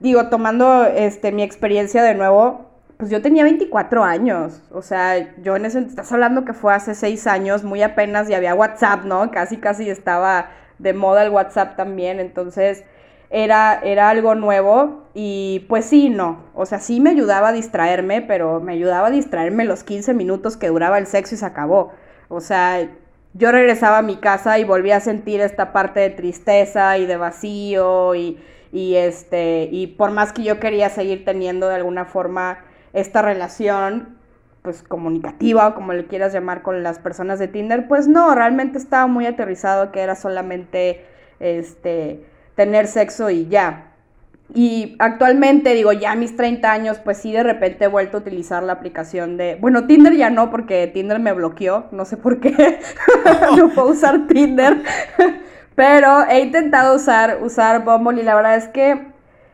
digo, 0.00 0.28
tomando 0.28 0.84
este 0.84 1.30
mi 1.30 1.44
experiencia 1.44 2.02
de 2.02 2.14
nuevo, 2.16 2.66
pues 2.96 3.10
yo 3.10 3.22
tenía 3.22 3.44
24 3.44 4.02
años. 4.02 4.60
O 4.72 4.82
sea, 4.82 5.36
yo 5.40 5.54
en 5.54 5.66
ese 5.66 5.78
estás 5.78 6.10
hablando 6.10 6.44
que 6.44 6.52
fue 6.52 6.74
hace 6.74 6.96
6 6.96 7.28
años, 7.28 7.62
muy 7.62 7.82
apenas 7.82 8.28
y 8.28 8.34
había 8.34 8.56
WhatsApp, 8.56 9.04
¿no? 9.04 9.30
Casi 9.30 9.58
casi 9.58 9.88
estaba 9.88 10.50
de 10.78 10.94
moda 10.94 11.22
el 11.22 11.30
WhatsApp 11.30 11.76
también, 11.76 12.18
entonces 12.18 12.82
era, 13.30 13.78
era 13.84 14.08
algo 14.08 14.34
nuevo 14.34 15.01
y 15.14 15.66
pues 15.68 15.84
sí, 15.84 16.08
no, 16.08 16.44
o 16.54 16.64
sea, 16.66 16.78
sí 16.78 17.00
me 17.00 17.10
ayudaba 17.10 17.48
a 17.48 17.52
distraerme, 17.52 18.22
pero 18.22 18.60
me 18.60 18.72
ayudaba 18.72 19.08
a 19.08 19.10
distraerme 19.10 19.64
los 19.64 19.84
15 19.84 20.14
minutos 20.14 20.56
que 20.56 20.68
duraba 20.68 20.98
el 20.98 21.06
sexo 21.06 21.34
y 21.34 21.38
se 21.38 21.46
acabó. 21.46 21.92
O 22.28 22.40
sea, 22.40 22.88
yo 23.34 23.52
regresaba 23.52 23.98
a 23.98 24.02
mi 24.02 24.16
casa 24.16 24.58
y 24.58 24.64
volvía 24.64 24.96
a 24.96 25.00
sentir 25.00 25.40
esta 25.40 25.72
parte 25.72 26.00
de 26.00 26.10
tristeza 26.10 26.96
y 26.98 27.06
de 27.06 27.16
vacío 27.16 28.14
y, 28.14 28.38
y 28.72 28.94
este, 28.96 29.68
y 29.70 29.88
por 29.88 30.10
más 30.12 30.32
que 30.32 30.44
yo 30.44 30.58
quería 30.60 30.88
seguir 30.88 31.24
teniendo 31.24 31.68
de 31.68 31.76
alguna 31.76 32.06
forma 32.06 32.58
esta 32.94 33.22
relación, 33.22 34.18
pues 34.62 34.82
comunicativa 34.82 35.68
o 35.68 35.74
como 35.74 35.92
le 35.92 36.06
quieras 36.06 36.32
llamar 36.32 36.62
con 36.62 36.82
las 36.82 36.98
personas 36.98 37.38
de 37.38 37.48
Tinder, 37.48 37.88
pues 37.88 38.08
no, 38.08 38.34
realmente 38.34 38.78
estaba 38.78 39.06
muy 39.06 39.26
aterrizado 39.26 39.92
que 39.92 40.00
era 40.00 40.14
solamente 40.14 41.04
este 41.40 42.24
tener 42.54 42.86
sexo 42.86 43.28
y 43.30 43.48
ya. 43.48 43.91
Y 44.54 44.96
actualmente, 44.98 45.72
digo, 45.72 45.92
ya 45.92 46.12
a 46.12 46.16
mis 46.16 46.36
30 46.36 46.70
años, 46.70 46.98
pues 47.02 47.18
sí, 47.18 47.32
de 47.32 47.42
repente 47.42 47.84
he 47.84 47.88
vuelto 47.88 48.18
a 48.18 48.20
utilizar 48.20 48.62
la 48.62 48.74
aplicación 48.74 49.38
de... 49.38 49.56
Bueno, 49.56 49.86
Tinder 49.86 50.14
ya 50.14 50.28
no, 50.28 50.50
porque 50.50 50.86
Tinder 50.88 51.20
me 51.20 51.32
bloqueó, 51.32 51.86
no 51.90 52.04
sé 52.04 52.18
por 52.18 52.38
qué. 52.38 52.80
no 53.56 53.70
puedo 53.70 53.88
usar 53.88 54.26
Tinder. 54.26 54.82
Pero 55.74 56.26
he 56.28 56.40
intentado 56.40 56.96
usar, 56.96 57.38
usar 57.42 57.82
Bumble 57.82 58.20
y 58.20 58.24
la 58.24 58.34
verdad 58.34 58.56
es 58.56 58.68
que, 58.68 59.06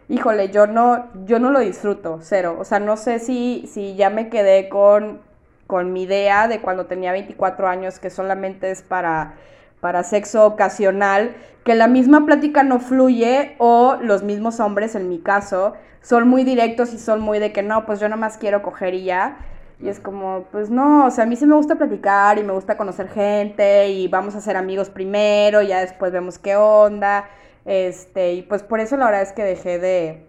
híjole, 0.08 0.50
yo 0.50 0.66
no, 0.66 1.06
yo 1.26 1.38
no 1.38 1.50
lo 1.50 1.60
disfruto, 1.60 2.18
cero. 2.20 2.56
O 2.58 2.64
sea, 2.64 2.80
no 2.80 2.96
sé 2.96 3.20
si, 3.20 3.68
si 3.72 3.94
ya 3.94 4.10
me 4.10 4.28
quedé 4.28 4.68
con, 4.68 5.20
con 5.68 5.92
mi 5.92 6.02
idea 6.02 6.48
de 6.48 6.60
cuando 6.60 6.86
tenía 6.86 7.12
24 7.12 7.68
años, 7.68 8.00
que 8.00 8.10
solamente 8.10 8.72
es 8.72 8.82
para 8.82 9.36
para 9.80 10.02
sexo 10.02 10.46
ocasional, 10.46 11.34
que 11.64 11.74
la 11.74 11.86
misma 11.86 12.26
plática 12.26 12.62
no 12.62 12.80
fluye 12.80 13.54
o 13.58 13.96
los 14.00 14.22
mismos 14.22 14.60
hombres, 14.60 14.94
en 14.94 15.08
mi 15.08 15.18
caso, 15.18 15.74
son 16.00 16.28
muy 16.28 16.44
directos 16.44 16.94
y 16.94 16.98
son 16.98 17.20
muy 17.20 17.38
de 17.38 17.52
que 17.52 17.62
no, 17.62 17.86
pues 17.86 18.00
yo 18.00 18.08
nada 18.08 18.20
más 18.20 18.38
quiero 18.38 18.62
coger 18.62 18.94
y 18.94 19.04
ya. 19.04 19.38
Y 19.80 19.88
es 19.88 20.00
como, 20.00 20.46
pues 20.50 20.70
no, 20.70 21.06
o 21.06 21.10
sea, 21.10 21.24
a 21.24 21.26
mí 21.26 21.36
sí 21.36 21.46
me 21.46 21.54
gusta 21.54 21.76
platicar 21.76 22.38
y 22.38 22.42
me 22.42 22.52
gusta 22.52 22.76
conocer 22.76 23.08
gente 23.08 23.88
y 23.90 24.08
vamos 24.08 24.34
a 24.34 24.40
ser 24.40 24.56
amigos 24.56 24.90
primero, 24.90 25.62
ya 25.62 25.80
después 25.80 26.10
vemos 26.12 26.38
qué 26.38 26.56
onda. 26.56 27.28
Este, 27.64 28.32
y 28.32 28.42
pues 28.42 28.62
por 28.62 28.80
eso 28.80 28.96
la 28.96 29.04
verdad 29.04 29.22
es 29.22 29.32
que 29.32 29.44
dejé 29.44 29.78
de, 29.78 30.26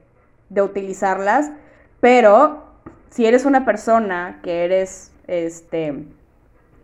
de 0.50 0.62
utilizarlas. 0.62 1.52
Pero 2.00 2.64
si 3.10 3.26
eres 3.26 3.46
una 3.46 3.66
persona 3.66 4.40
que 4.44 4.66
eres, 4.66 5.12
este, 5.28 6.06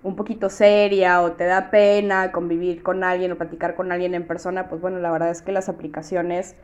un 0.06 0.16
poquito 0.16 0.50
seria 0.52 1.22
o 1.22 1.32
te 1.32 1.46
da 1.46 1.72
pena 1.72 2.32
convivir 2.32 2.84
con 2.84 3.04
alguien 3.04 3.32
o 3.32 3.38
platicar 3.38 3.76
con 3.76 3.92
alguien 3.92 4.14
en 4.14 4.28
persona, 4.28 4.70
pues 4.70 4.80
bueno, 4.80 5.00
la 5.00 5.10
verdad 5.10 5.32
es 5.32 5.42
que 5.42 5.52
las 5.52 5.68
aplicaciones 5.68 6.56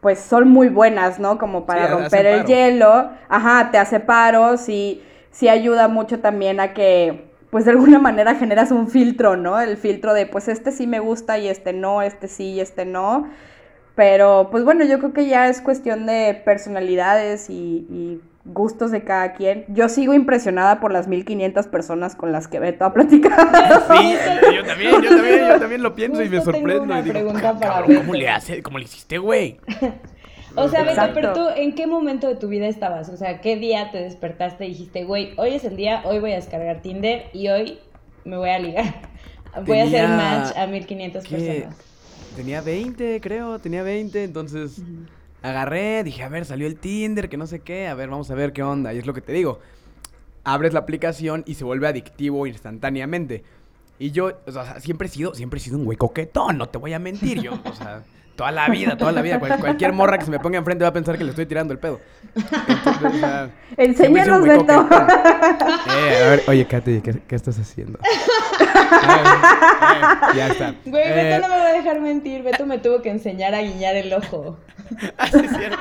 pues 0.00 0.20
son 0.20 0.48
muy 0.48 0.68
buenas, 0.68 1.18
¿no? 1.18 1.38
Como 1.38 1.66
para 1.66 1.88
romper 1.88 2.24
el 2.24 2.44
hielo. 2.44 3.10
Ajá, 3.28 3.72
te 3.72 3.78
hace 3.78 3.98
paro, 3.98 4.56
sí, 4.56 5.02
sí 5.32 5.48
ayuda 5.48 5.88
mucho 5.88 6.20
también 6.20 6.60
a 6.60 6.72
que 6.72 7.32
pues 7.50 7.64
de 7.64 7.72
alguna 7.72 7.98
manera 7.98 8.36
generas 8.36 8.70
un 8.70 8.86
filtro, 8.86 9.36
¿no? 9.36 9.58
El 9.58 9.76
filtro 9.76 10.14
de 10.14 10.26
pues 10.26 10.46
este 10.46 10.70
sí 10.70 10.86
me 10.86 11.00
gusta 11.00 11.36
y 11.36 11.48
este 11.48 11.72
no, 11.72 12.02
este 12.02 12.28
sí 12.28 12.52
y 12.52 12.60
este 12.60 12.84
no. 12.84 13.28
Pero 13.96 14.50
pues 14.52 14.62
bueno, 14.62 14.84
yo 14.84 15.00
creo 15.00 15.12
que 15.12 15.26
ya 15.26 15.48
es 15.48 15.60
cuestión 15.60 16.06
de 16.06 16.40
personalidades 16.44 17.50
y, 17.50 17.88
y 17.90 18.20
gustos 18.48 18.90
de 18.90 19.04
cada 19.04 19.34
quien. 19.34 19.64
Yo 19.68 19.88
sigo 19.88 20.14
impresionada 20.14 20.80
por 20.80 20.92
las 20.92 21.08
1500 21.08 21.66
personas 21.66 22.16
con 22.16 22.32
las 22.32 22.48
que 22.48 22.58
Beto 22.58 22.84
ha 22.84 22.92
platicado. 22.92 23.46
Sí, 23.90 24.16
yo 24.54 24.64
también, 24.64 25.02
yo 25.02 25.08
también, 25.10 25.48
yo 25.48 25.60
también 25.60 25.82
lo 25.82 25.94
pienso 25.94 26.22
y 26.22 26.28
me 26.28 26.40
sorprendo. 26.40 26.82
Una 26.82 27.00
y 27.00 27.10
pregunta 27.10 27.58
para 27.58 27.84
¿Cómo 27.84 28.14
le 28.14 28.28
hace? 28.28 28.62
¿Cómo 28.62 28.78
le 28.78 28.84
hiciste, 28.84 29.18
güey? 29.18 29.58
o 30.56 30.68
sea, 30.68 30.82
Beto, 30.82 31.02
pero 31.14 31.32
tú, 31.32 31.46
¿en 31.56 31.74
qué 31.74 31.86
momento 31.86 32.26
de 32.26 32.36
tu 32.36 32.48
vida 32.48 32.66
estabas? 32.66 33.08
O 33.08 33.16
sea, 33.16 33.40
¿qué 33.40 33.56
día 33.56 33.90
te 33.90 33.98
despertaste 33.98 34.66
y 34.66 34.70
dijiste, 34.70 35.04
güey, 35.04 35.32
hoy 35.36 35.54
es 35.54 35.64
el 35.64 35.76
día, 35.76 36.02
hoy 36.04 36.18
voy 36.18 36.32
a 36.32 36.36
descargar 36.36 36.82
Tinder 36.82 37.26
y 37.32 37.48
hoy 37.48 37.78
me 38.24 38.36
voy 38.36 38.50
a 38.50 38.58
ligar? 38.58 38.84
Voy 39.66 39.78
a 39.78 39.84
hacer 39.84 40.06
match 40.06 40.56
a 40.56 40.66
1500 40.68 41.26
personas. 41.26 41.74
Tenía 42.36 42.60
20, 42.60 43.20
creo, 43.20 43.58
tenía 43.58 43.82
20, 43.82 44.22
entonces 44.22 44.80
agarré, 45.42 46.02
dije, 46.04 46.22
a 46.22 46.28
ver, 46.28 46.44
salió 46.44 46.66
el 46.66 46.76
Tinder, 46.76 47.28
que 47.28 47.36
no 47.36 47.46
sé 47.46 47.60
qué, 47.60 47.88
a 47.88 47.94
ver, 47.94 48.08
vamos 48.08 48.30
a 48.30 48.34
ver 48.34 48.52
qué 48.52 48.62
onda. 48.62 48.92
Y 48.92 48.98
es 48.98 49.06
lo 49.06 49.14
que 49.14 49.20
te 49.20 49.32
digo, 49.32 49.60
abres 50.44 50.72
la 50.72 50.80
aplicación 50.80 51.44
y 51.46 51.54
se 51.54 51.64
vuelve 51.64 51.88
adictivo 51.88 52.46
instantáneamente. 52.46 53.44
Y 53.98 54.12
yo, 54.12 54.32
o 54.46 54.52
sea, 54.52 54.80
siempre 54.80 55.08
he 55.08 55.10
sido, 55.10 55.34
siempre 55.34 55.58
he 55.58 55.62
sido 55.62 55.76
un 55.78 55.84
güey 55.84 55.98
coquetón, 55.98 56.58
no 56.58 56.68
te 56.68 56.78
voy 56.78 56.92
a 56.92 56.98
mentir, 56.98 57.42
yo, 57.42 57.58
o 57.64 57.74
sea, 57.74 58.04
toda 58.36 58.52
la 58.52 58.68
vida, 58.68 58.96
toda 58.96 59.10
la 59.10 59.20
vida, 59.20 59.40
cualquier 59.40 59.92
morra 59.92 60.16
que 60.16 60.24
se 60.24 60.30
me 60.30 60.38
ponga 60.38 60.58
enfrente 60.58 60.84
va 60.84 60.90
a 60.90 60.92
pensar 60.92 61.18
que 61.18 61.24
le 61.24 61.30
estoy 61.30 61.46
tirando 61.46 61.72
el 61.72 61.80
pedo. 61.80 62.00
Entonces, 62.36 63.22
o 63.24 63.82
Enséñanos, 63.82 64.42
Beto. 64.42 64.88
Eh, 65.90 66.22
a 66.24 66.28
ver, 66.30 66.42
oye, 66.46 66.66
Katy, 66.66 67.00
¿qué, 67.00 67.20
¿qué, 67.26 67.34
estás 67.34 67.58
haciendo? 67.58 67.98
ya 70.34 70.48
está. 70.48 70.74
Güey, 70.84 71.08
Beto 71.08 71.36
eh, 71.36 71.38
no 71.40 71.48
me 71.48 71.56
va 71.56 71.66
a 71.66 71.72
dejar 71.72 72.00
mentir, 72.00 72.42
Beto 72.42 72.66
me 72.66 72.78
tuvo 72.78 73.02
que 73.02 73.10
enseñar 73.10 73.54
a 73.54 73.62
guiñar 73.62 73.96
el 73.96 74.12
ojo. 74.12 74.58
Así 75.16 75.38
es 75.38 75.56
cierto. 75.56 75.78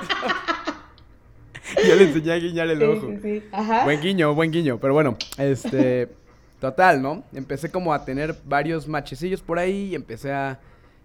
Yo 1.88 1.96
le 1.96 2.04
enseñé 2.04 2.32
a 2.32 2.38
guiñar 2.38 2.70
el 2.70 2.84
ojo. 2.84 3.08
Sí, 3.10 3.20
sí. 3.22 3.44
Ajá. 3.52 3.84
Buen 3.84 4.02
guiño, 4.02 4.34
buen 4.34 4.52
guiño. 4.52 4.80
Pero 4.80 4.94
bueno, 4.94 5.18
este. 5.38 6.10
Total, 6.60 7.02
¿no? 7.02 7.24
Empecé 7.34 7.70
como 7.70 7.94
a 7.94 8.04
tener 8.04 8.36
varios 8.46 8.88
machecillos 8.88 9.42
por 9.42 9.60
ahí 9.60 9.90
y 9.92 9.96
empecé 9.96 10.32
a 10.32 10.60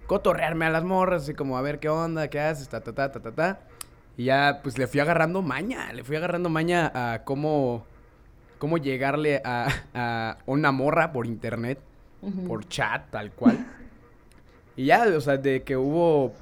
cotorrearme 0.07 0.64
a 0.64 0.71
las 0.71 0.83
morras, 0.83 1.25
así 1.25 1.35
como 1.35 1.59
a 1.59 1.62
ver 1.62 1.79
qué 1.79 1.91
onda, 1.91 2.29
qué 2.29 2.41
haces, 2.41 2.69
ta, 2.69 2.81
ta, 2.81 2.95
ta, 2.95 3.12
ta, 3.12 3.21
ta, 3.21 3.33
ta. 3.33 3.61
Y 4.17 4.25
ya, 4.25 4.61
pues 4.62 4.79
le 4.79 4.87
fui 4.87 5.00
agarrando 5.00 5.43
maña, 5.43 5.93
le 5.93 6.05
fui 6.05 6.17
agarrando 6.17 6.49
maña 6.49 6.91
a 6.95 7.25
cómo, 7.25 7.85
cómo 8.62 8.78
llegarle 8.78 9.42
a, 9.45 9.66
a 9.92 10.38
una 10.47 10.71
morra 10.71 11.11
por 11.11 11.26
internet, 11.26 11.81
por 12.47 12.69
chat, 12.69 13.11
tal 13.11 13.33
cual. 13.33 13.66
Y 14.76 14.85
ya, 14.85 15.04
o 15.16 15.21
sea, 15.21 15.37
de 15.37 15.64
que 15.64 15.76
hubo 15.76 16.33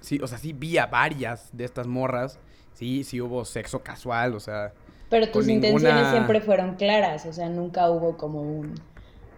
sí, 0.00 0.18
o 0.22 0.26
sea, 0.26 0.38
sí 0.38 0.54
vi 0.54 0.78
a 0.78 0.86
varias 0.86 1.50
de 1.52 1.66
estas 1.66 1.86
morras. 1.86 2.38
Sí, 2.72 3.04
sí 3.04 3.20
hubo 3.20 3.44
sexo 3.44 3.80
casual, 3.80 4.34
o 4.34 4.40
sea. 4.40 4.72
Pero 5.10 5.28
tus 5.28 5.46
intenciones 5.46 6.08
siempre 6.08 6.40
fueron 6.40 6.76
claras, 6.76 7.26
o 7.26 7.34
sea, 7.34 7.50
nunca 7.50 7.90
hubo 7.90 8.16
como 8.16 8.40
un 8.40 8.72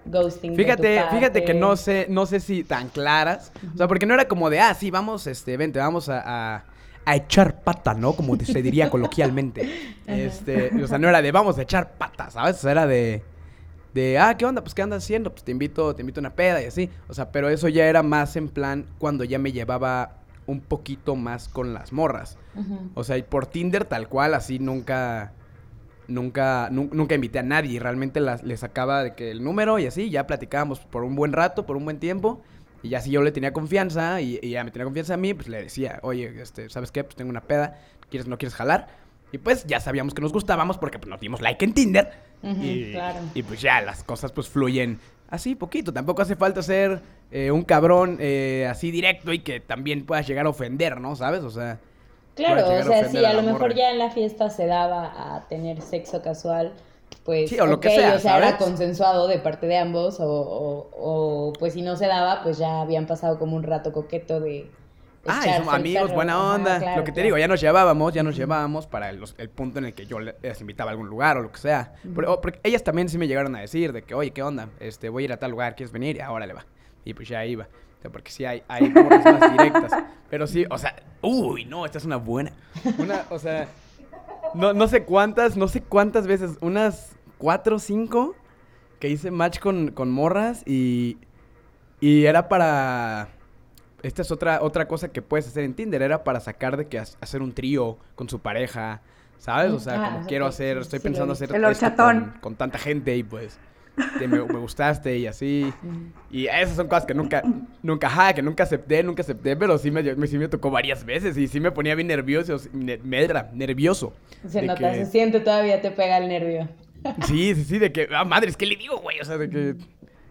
ghosting. 0.04 0.54
Fíjate, 0.54 0.86
de 0.86 1.00
tu 1.00 1.16
fíjate 1.16 1.44
que 1.44 1.52
no 1.52 1.74
sé, 1.74 2.06
no 2.08 2.26
sé 2.26 2.38
si 2.38 2.62
tan 2.62 2.90
claras. 2.90 3.50
O 3.74 3.76
sea, 3.76 3.88
porque 3.88 4.06
no 4.06 4.14
era 4.14 4.28
como 4.28 4.50
de, 4.50 4.60
ah, 4.60 4.72
sí, 4.74 4.92
vamos, 4.92 5.26
este, 5.26 5.56
vente, 5.56 5.80
vamos 5.80 6.08
a, 6.08 6.22
a, 6.24 6.64
echar 7.06 7.62
pata, 7.62 7.94
¿no? 7.94 8.14
Como 8.14 8.36
se 8.36 8.62
diría 8.62 8.90
coloquialmente. 8.90 9.94
Este, 10.06 10.70
o 10.82 10.86
sea, 10.86 10.98
no 10.98 11.08
era 11.08 11.22
de 11.22 11.32
vamos 11.32 11.56
a 11.56 11.62
echar 11.62 11.92
pata, 11.92 12.28
¿sabes? 12.28 12.56
O 12.56 12.58
sea, 12.58 12.72
era 12.72 12.86
de 12.86 13.22
de, 13.94 14.18
ah, 14.18 14.36
¿qué 14.36 14.44
onda? 14.44 14.60
Pues, 14.60 14.74
¿qué 14.74 14.82
andas 14.82 15.04
haciendo? 15.04 15.30
Pues 15.30 15.44
te 15.44 15.52
invito, 15.52 15.94
te 15.94 16.02
invito 16.02 16.20
a 16.20 16.22
una 16.22 16.34
peda 16.34 16.60
y 16.60 16.66
así. 16.66 16.90
O 17.08 17.14
sea, 17.14 17.30
pero 17.30 17.48
eso 17.48 17.68
ya 17.68 17.86
era 17.86 18.02
más 18.02 18.36
en 18.36 18.48
plan 18.48 18.86
cuando 18.98 19.22
ya 19.24 19.38
me 19.38 19.52
llevaba 19.52 20.16
un 20.46 20.60
poquito 20.60 21.14
más 21.16 21.48
con 21.48 21.72
las 21.72 21.92
morras. 21.92 22.36
O 22.94 23.04
sea, 23.04 23.16
y 23.16 23.22
por 23.22 23.46
Tinder 23.46 23.84
tal 23.84 24.08
cual, 24.08 24.34
así 24.34 24.58
nunca, 24.58 25.32
nunca, 26.08 26.68
nunca 26.70 27.14
invité 27.14 27.38
a 27.38 27.44
nadie. 27.44 27.78
Realmente 27.78 28.20
las, 28.20 28.42
les 28.42 28.60
sacaba 28.60 29.04
de 29.04 29.14
que 29.14 29.30
el 29.30 29.42
número 29.42 29.78
y 29.78 29.86
así, 29.86 30.10
ya 30.10 30.26
platicábamos 30.26 30.80
por 30.80 31.04
un 31.04 31.14
buen 31.14 31.32
rato, 31.32 31.64
por 31.64 31.76
un 31.76 31.84
buen 31.84 32.00
tiempo. 32.00 32.42
Y 32.84 32.90
ya 32.90 33.00
si 33.00 33.10
yo 33.10 33.22
le 33.22 33.32
tenía 33.32 33.52
confianza 33.52 34.20
y, 34.20 34.38
y 34.42 34.48
ella 34.48 34.62
me 34.62 34.70
tenía 34.70 34.84
confianza 34.84 35.14
a 35.14 35.16
mí, 35.16 35.32
pues 35.32 35.48
le 35.48 35.62
decía, 35.62 35.98
oye, 36.02 36.40
este, 36.40 36.68
¿sabes 36.68 36.92
qué? 36.92 37.02
Pues 37.02 37.16
tengo 37.16 37.30
una 37.30 37.40
peda, 37.40 37.80
¿quieres 38.10 38.28
no 38.28 38.36
quieres 38.36 38.54
jalar? 38.54 38.88
Y 39.32 39.38
pues 39.38 39.64
ya 39.64 39.80
sabíamos 39.80 40.14
que 40.14 40.20
nos 40.20 40.32
gustábamos 40.32 40.76
porque 40.78 40.98
pues, 40.98 41.08
nos 41.08 41.18
dimos 41.18 41.40
like 41.40 41.64
en 41.64 41.72
Tinder. 41.72 42.12
y, 42.42 42.92
claro. 42.92 43.20
y 43.34 43.42
pues 43.42 43.60
ya 43.62 43.80
las 43.80 44.04
cosas 44.04 44.30
pues 44.32 44.48
fluyen 44.48 45.00
así 45.30 45.54
poquito. 45.54 45.92
Tampoco 45.92 46.20
hace 46.22 46.36
falta 46.36 46.62
ser 46.62 47.00
eh, 47.30 47.50
un 47.50 47.62
cabrón 47.62 48.18
eh, 48.20 48.68
así 48.70 48.90
directo 48.90 49.32
y 49.32 49.38
que 49.38 49.60
también 49.60 50.04
puedas 50.04 50.26
llegar 50.26 50.44
a 50.44 50.50
ofender, 50.50 51.00
¿no? 51.00 51.16
¿Sabes? 51.16 51.42
O 51.42 51.50
sea... 51.50 51.80
Claro, 52.36 52.66
o 52.66 52.82
sea, 52.82 53.08
si 53.08 53.24
a, 53.24 53.32
lo 53.32 53.42
mejor 53.42 53.74
ya 53.74 53.92
en 53.92 53.98
la 53.98 54.10
fiesta 54.10 54.50
se 54.50 54.66
daba 54.66 55.36
a 55.36 55.48
tener 55.48 55.80
sexo 55.80 56.20
casual, 56.20 56.72
pues 57.24 57.50
sí, 57.50 57.60
o 57.60 57.66
lo 57.66 57.80
que 57.80 57.90
sea, 57.90 58.14
o 58.14 58.18
sea, 58.18 58.38
era 58.38 58.58
consensuado 58.58 59.28
de 59.28 59.38
parte 59.38 59.66
de 59.66 59.78
ambos, 59.78 60.18
o, 60.20 60.88
o, 60.92 61.52
pues 61.58 61.74
si 61.74 61.82
no 61.82 61.96
se 61.96 62.06
daba, 62.06 62.42
pues 62.42 62.58
ya 62.58 62.80
habían 62.80 63.06
pasado 63.06 63.38
como 63.38 63.56
un 63.56 63.62
rato 63.62 63.92
coqueto 63.92 64.40
de... 64.40 64.70
Ah, 65.26 65.42
y 65.46 65.54
somos 65.54 65.72
amigos, 65.72 66.12
buena 66.12 66.54
onda. 66.54 66.96
lo 66.96 67.04
que 67.04 67.12
te 67.12 67.22
digo, 67.22 67.38
ya 67.38 67.48
nos 67.48 67.60
llevábamos, 67.60 68.12
ya 68.12 68.22
nos 68.22 68.36
llevábamos 68.36 68.86
para 68.86 69.08
el, 69.08 69.20
punto 69.54 69.78
en 69.78 69.86
el 69.86 69.94
que 69.94 70.04
yo 70.04 70.20
les 70.20 70.60
invitaba 70.60 70.90
a 70.90 70.92
algún 70.92 71.08
lugar 71.08 71.38
o 71.38 71.42
lo 71.42 71.50
que 71.50 71.58
sea. 71.58 71.94
porque, 72.14 72.60
ellas 72.62 72.84
también 72.84 73.08
sí 73.08 73.16
me 73.16 73.26
llegaron 73.26 73.56
a 73.56 73.60
decir 73.60 73.94
de 73.94 74.02
que, 74.02 74.14
oye, 74.14 74.32
¿qué 74.32 74.42
onda? 74.42 74.68
Este, 74.80 75.08
voy 75.08 75.22
a 75.22 75.24
ir 75.24 75.32
a 75.32 75.38
tal 75.38 75.52
lugar, 75.52 75.76
¿quieres 75.76 75.92
venir? 75.92 76.16
Y 76.16 76.20
ahora 76.20 76.46
le 76.46 76.52
va. 76.52 76.66
Y 77.06 77.14
pues 77.14 77.26
ya 77.26 77.44
iba. 77.46 77.68
porque 78.12 78.30
sí 78.30 78.44
hay, 78.44 78.62
hay 78.68 78.90
más 78.90 79.52
directas. 79.52 79.92
Pero 80.28 80.46
sí, 80.46 80.66
o 80.68 80.76
sea, 80.76 80.94
uy, 81.22 81.64
no, 81.64 81.86
esta 81.86 81.96
es 81.96 82.04
una 82.04 82.16
buena. 82.16 82.52
Una, 82.98 83.24
o 83.30 83.38
sea, 83.38 83.66
no, 84.54 84.72
no 84.72 84.88
sé 84.88 85.04
cuántas, 85.04 85.56
no 85.56 85.68
sé 85.68 85.82
cuántas 85.82 86.26
veces, 86.26 86.58
unas 86.60 87.16
cuatro 87.38 87.76
o 87.76 87.78
cinco 87.78 88.34
que 88.98 89.08
hice 89.08 89.30
match 89.30 89.58
con, 89.58 89.90
con 89.90 90.10
morras 90.10 90.62
y, 90.66 91.18
y 92.00 92.24
era 92.24 92.48
para... 92.48 93.28
Esta 94.02 94.22
es 94.22 94.30
otra, 94.30 94.62
otra 94.62 94.86
cosa 94.86 95.08
que 95.08 95.22
puedes 95.22 95.46
hacer 95.46 95.64
en 95.64 95.74
Tinder. 95.74 96.02
Era 96.02 96.24
para 96.24 96.40
sacar 96.40 96.76
de 96.76 96.88
que 96.88 96.98
hacer 96.98 97.40
un 97.40 97.52
trío 97.52 97.96
con 98.14 98.28
su 98.28 98.38
pareja. 98.40 99.00
¿Sabes? 99.38 99.72
O 99.72 99.78
sea, 99.78 100.02
ah, 100.02 100.10
como 100.10 100.26
quiero 100.26 100.46
hacer, 100.46 100.78
estoy 100.78 101.00
pensando 101.00 101.32
hacer 101.32 101.54
el 101.54 101.62
con, 101.96 102.34
con, 102.40 102.54
tanta 102.54 102.78
gente 102.78 103.16
y 103.16 103.22
pues 103.22 103.58
me, 104.20 104.26
me, 104.26 104.42
gustaste 104.42 105.18
y 105.18 105.26
así. 105.26 105.72
Y 106.30 106.46
esas 106.46 106.76
son 106.76 106.88
cosas 106.88 107.06
que 107.06 107.14
nunca, 107.14 107.42
nunca, 107.82 108.06
ajá, 108.06 108.32
que 108.32 108.42
nunca 108.42 108.64
acepté, 108.64 109.02
nunca 109.02 109.22
acepté, 109.22 109.56
pero 109.56 109.78
sí 109.78 109.90
me, 109.90 110.02
me, 110.02 110.26
sí 110.26 110.38
me 110.38 110.48
tocó 110.48 110.70
varias 110.70 111.04
veces 111.04 111.36
y 111.36 111.48
sí 111.48 111.60
me 111.60 111.70
ponía 111.70 111.94
bien 111.94 112.08
nervioso, 112.08 112.56
me, 112.72 112.98
nervioso. 113.52 114.12
Se 114.48 114.62
nota, 114.62 114.94
se 114.94 115.06
siente 115.06 115.40
todavía, 115.40 115.80
te 115.80 115.90
pega 115.90 116.18
el 116.18 116.28
nervio. 116.28 116.68
Sí, 117.26 117.54
sí, 117.54 117.64
sí, 117.64 117.78
de 117.78 117.92
que, 117.92 118.08
ah, 118.14 118.24
madre, 118.24 118.48
es 118.48 118.56
que 118.56 118.64
le 118.64 118.76
digo, 118.76 118.96
güey, 118.96 119.20
o 119.20 119.24
sea, 119.26 119.36
de 119.36 119.50
que... 119.50 119.74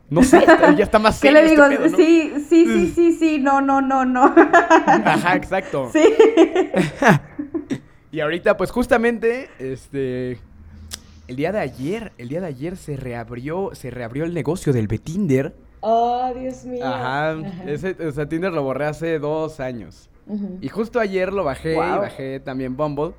No 0.10 0.24
sé, 0.24 0.44
ya 0.76 0.84
está 0.84 1.00
más 1.00 1.22
¿Qué 1.22 1.32
le 1.32 1.48
digo? 1.48 1.66
Este 1.66 1.90
sí, 1.90 2.34
sí, 2.50 2.66
sí, 2.66 2.94
sí, 2.96 3.12
sí, 3.14 3.40
no, 3.40 3.62
no, 3.62 3.80
no, 3.80 4.06
no. 4.06 4.26
Ajá, 4.26 5.36
exacto. 5.36 5.90
Sí. 5.94 6.02
y 8.12 8.20
ahorita, 8.20 8.58
pues 8.58 8.72
justamente, 8.72 9.50
este, 9.60 10.40
el 11.34 11.38
día 11.38 11.52
de 11.52 11.60
ayer, 11.60 12.12
el 12.20 12.30
día 12.30 12.42
de 12.42 12.46
ayer 12.46 12.78
se 12.78 12.96
reabrió, 12.96 13.72
se 13.74 13.90
reabrió 13.90 14.24
el 14.24 14.36
negocio 14.36 14.72
del 14.72 14.88
Betinder. 14.88 15.56
Oh, 15.80 16.32
Dios 16.40 16.64
mío. 16.64 16.86
Ajá, 16.86 17.36
Ese, 17.66 17.98
o 18.08 18.12
sea, 18.12 18.30
Tinder 18.30 18.54
lo 18.54 18.62
borré 18.62 18.86
hace 18.86 19.18
dos 19.18 19.60
años. 19.60 20.12
Y 20.62 20.70
justo 20.70 21.00
ayer 21.00 21.34
lo 21.34 21.44
bajé 21.44 21.74
y 21.74 21.78
bajé 21.78 22.40
también 22.40 22.78
Bumble 22.78 23.14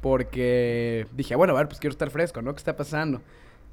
porque 0.00 1.08
dije, 1.12 1.34
bueno, 1.34 1.54
a 1.54 1.56
ver, 1.56 1.66
pues 1.66 1.80
quiero 1.80 1.90
estar 1.90 2.08
fresco, 2.10 2.40
¿no? 2.40 2.52
¿Qué 2.54 2.58
está 2.58 2.76
pasando? 2.76 3.20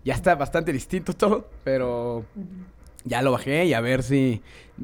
Ya 0.03 0.15
está 0.15 0.33
bastante 0.33 0.73
distinto 0.73 1.13
todo, 1.15 1.47
pero 1.63 2.25
ya 3.05 3.21
lo 3.21 3.31
bajé 3.31 3.65
y 3.65 3.75
a 3.75 3.79
ver 3.79 4.01
si 4.01 4.41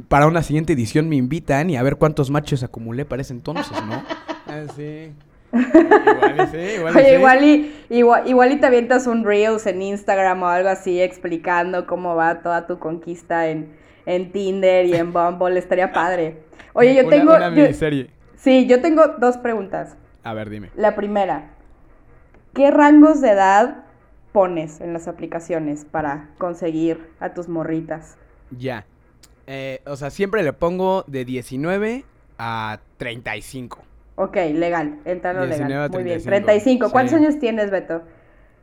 para 0.07 0.27
una 0.27 0.43
siguiente 0.43 0.73
edición 0.73 1.09
me 1.09 1.15
invitan 1.15 1.71
y 1.71 1.77
a 1.77 1.83
ver 1.83 1.95
cuántos 1.95 2.29
machos 2.29 2.61
acumulé 2.61 3.05
para 3.05 3.23
ese 3.23 3.33
entonces, 3.33 3.75
¿no? 3.87 4.03
Así. 4.45 5.11
Igual 5.53 6.35
y 6.37 6.47
sí, 6.47 6.75
igual 6.75 6.93
y 6.93 6.97
Oye, 6.97 7.15
igual, 7.15 7.43
y, 7.43 7.73
igual, 8.29 8.51
y 8.51 8.55
te 8.57 8.65
avientas 8.67 9.07
un 9.07 9.23
Reels 9.23 9.65
en 9.65 9.81
Instagram 9.81 10.43
o 10.43 10.47
algo 10.47 10.69
así 10.69 11.01
explicando 11.01 11.87
cómo 11.87 12.15
va 12.15 12.41
toda 12.41 12.67
tu 12.67 12.79
conquista 12.79 13.47
en, 13.47 13.75
en 14.05 14.31
Tinder 14.31 14.85
y 14.85 14.93
en 14.93 15.13
Bumble. 15.13 15.57
Estaría 15.57 15.91
padre. 15.91 16.37
Oye, 16.73 16.95
yo 16.95 17.07
tengo. 17.07 17.35
Una 17.35 17.49
miniserie. 17.49 18.09
sí, 18.35 18.67
yo 18.67 18.81
tengo 18.81 19.07
dos 19.19 19.37
preguntas. 19.37 19.95
A 20.23 20.33
ver, 20.33 20.49
dime. 20.49 20.69
La 20.75 20.95
primera. 20.95 21.51
¿Qué 22.53 22.71
rangos 22.71 23.21
de 23.21 23.31
edad 23.31 23.83
pones 24.31 24.81
en 24.81 24.93
las 24.93 25.07
aplicaciones 25.07 25.85
para 25.85 26.29
conseguir 26.37 27.09
a 27.19 27.33
tus 27.33 27.47
morritas? 27.47 28.17
Ya. 28.57 28.85
Eh, 29.47 29.81
o 29.85 29.95
sea, 29.95 30.09
siempre 30.09 30.43
le 30.43 30.53
pongo 30.53 31.03
de 31.07 31.25
19 31.25 32.05
a 32.37 32.79
35. 32.97 33.88
Ok, 34.21 34.35
legal, 34.53 34.99
entra 35.05 35.31
lo 35.31 35.45
legal. 35.45 35.89
Muy 35.91 36.03
bien, 36.03 36.21
35. 36.21 36.91
¿Cuántos 36.91 37.15
años 37.15 37.39
tienes, 37.39 37.71
Beto? 37.71 38.01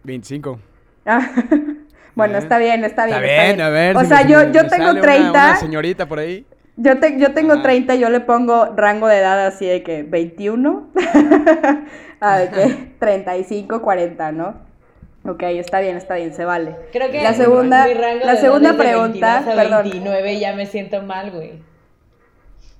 25. 0.04 0.60
Ah, 1.06 1.30
bueno, 2.14 2.36
está 2.36 2.58
bien, 2.58 2.84
está 2.84 3.06
bien. 3.06 3.24
Está, 3.24 3.44
bien, 3.44 3.60
a 3.62 3.70
ver. 3.70 3.96
O 3.96 4.04
sea, 4.04 4.20
yo, 4.26 4.52
yo 4.52 4.66
tengo 4.66 5.00
30. 5.00 5.30
Una, 5.30 5.56
señorita 5.56 6.06
por 6.06 6.18
ahí. 6.18 6.44
Yo, 6.76 7.00
te, 7.00 7.18
yo 7.18 7.32
tengo 7.32 7.62
30, 7.62 7.94
yo 7.94 8.10
le 8.10 8.20
pongo 8.20 8.66
rango 8.76 9.08
de 9.08 9.16
edad 9.16 9.46
así 9.46 9.64
de 9.64 9.82
que 9.82 10.02
21 10.02 10.90
a 12.20 12.38
de 12.38 12.50
que 12.50 12.92
35, 13.00 13.80
40, 13.80 14.32
¿no? 14.32 14.56
Ok, 15.24 15.42
está 15.44 15.80
bien, 15.80 15.96
está 15.96 16.16
bien, 16.16 16.34
se 16.34 16.44
vale. 16.44 16.76
Creo 16.92 17.10
que 17.10 17.22
la 17.22 17.32
segunda, 17.32 17.86
la 17.86 18.36
segunda 18.36 18.76
pregunta, 18.76 19.42
perdón. 19.42 19.84
29 19.84 20.38
ya 20.38 20.54
me 20.54 20.66
siento 20.66 21.02
mal, 21.02 21.30
güey. 21.30 21.62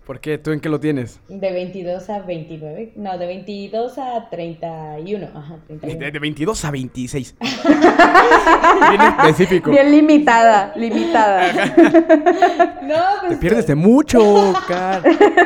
¿Por 0.06 0.20
qué? 0.20 0.38
¿Tú 0.38 0.52
en 0.52 0.60
qué 0.60 0.68
lo 0.68 0.78
tienes? 0.78 1.18
De 1.26 1.50
22 1.50 2.08
a 2.10 2.20
29. 2.20 2.92
No, 2.94 3.18
de 3.18 3.26
22 3.26 3.98
a 3.98 4.30
31. 4.30 5.26
Ajá, 5.34 5.58
31. 5.66 6.12
De, 6.12 6.18
22 6.20 6.64
a 6.64 6.70
26. 6.70 7.34
Bien 7.40 9.02
específico. 9.02 9.72
Bien 9.72 9.90
limitada, 9.90 10.72
limitada. 10.76 11.52
no, 12.82 12.94
pues. 13.20 13.30
Te 13.30 13.36
pierdes 13.38 13.66
de 13.66 13.75
mucho, 13.75 14.54
Car. 14.68 15.02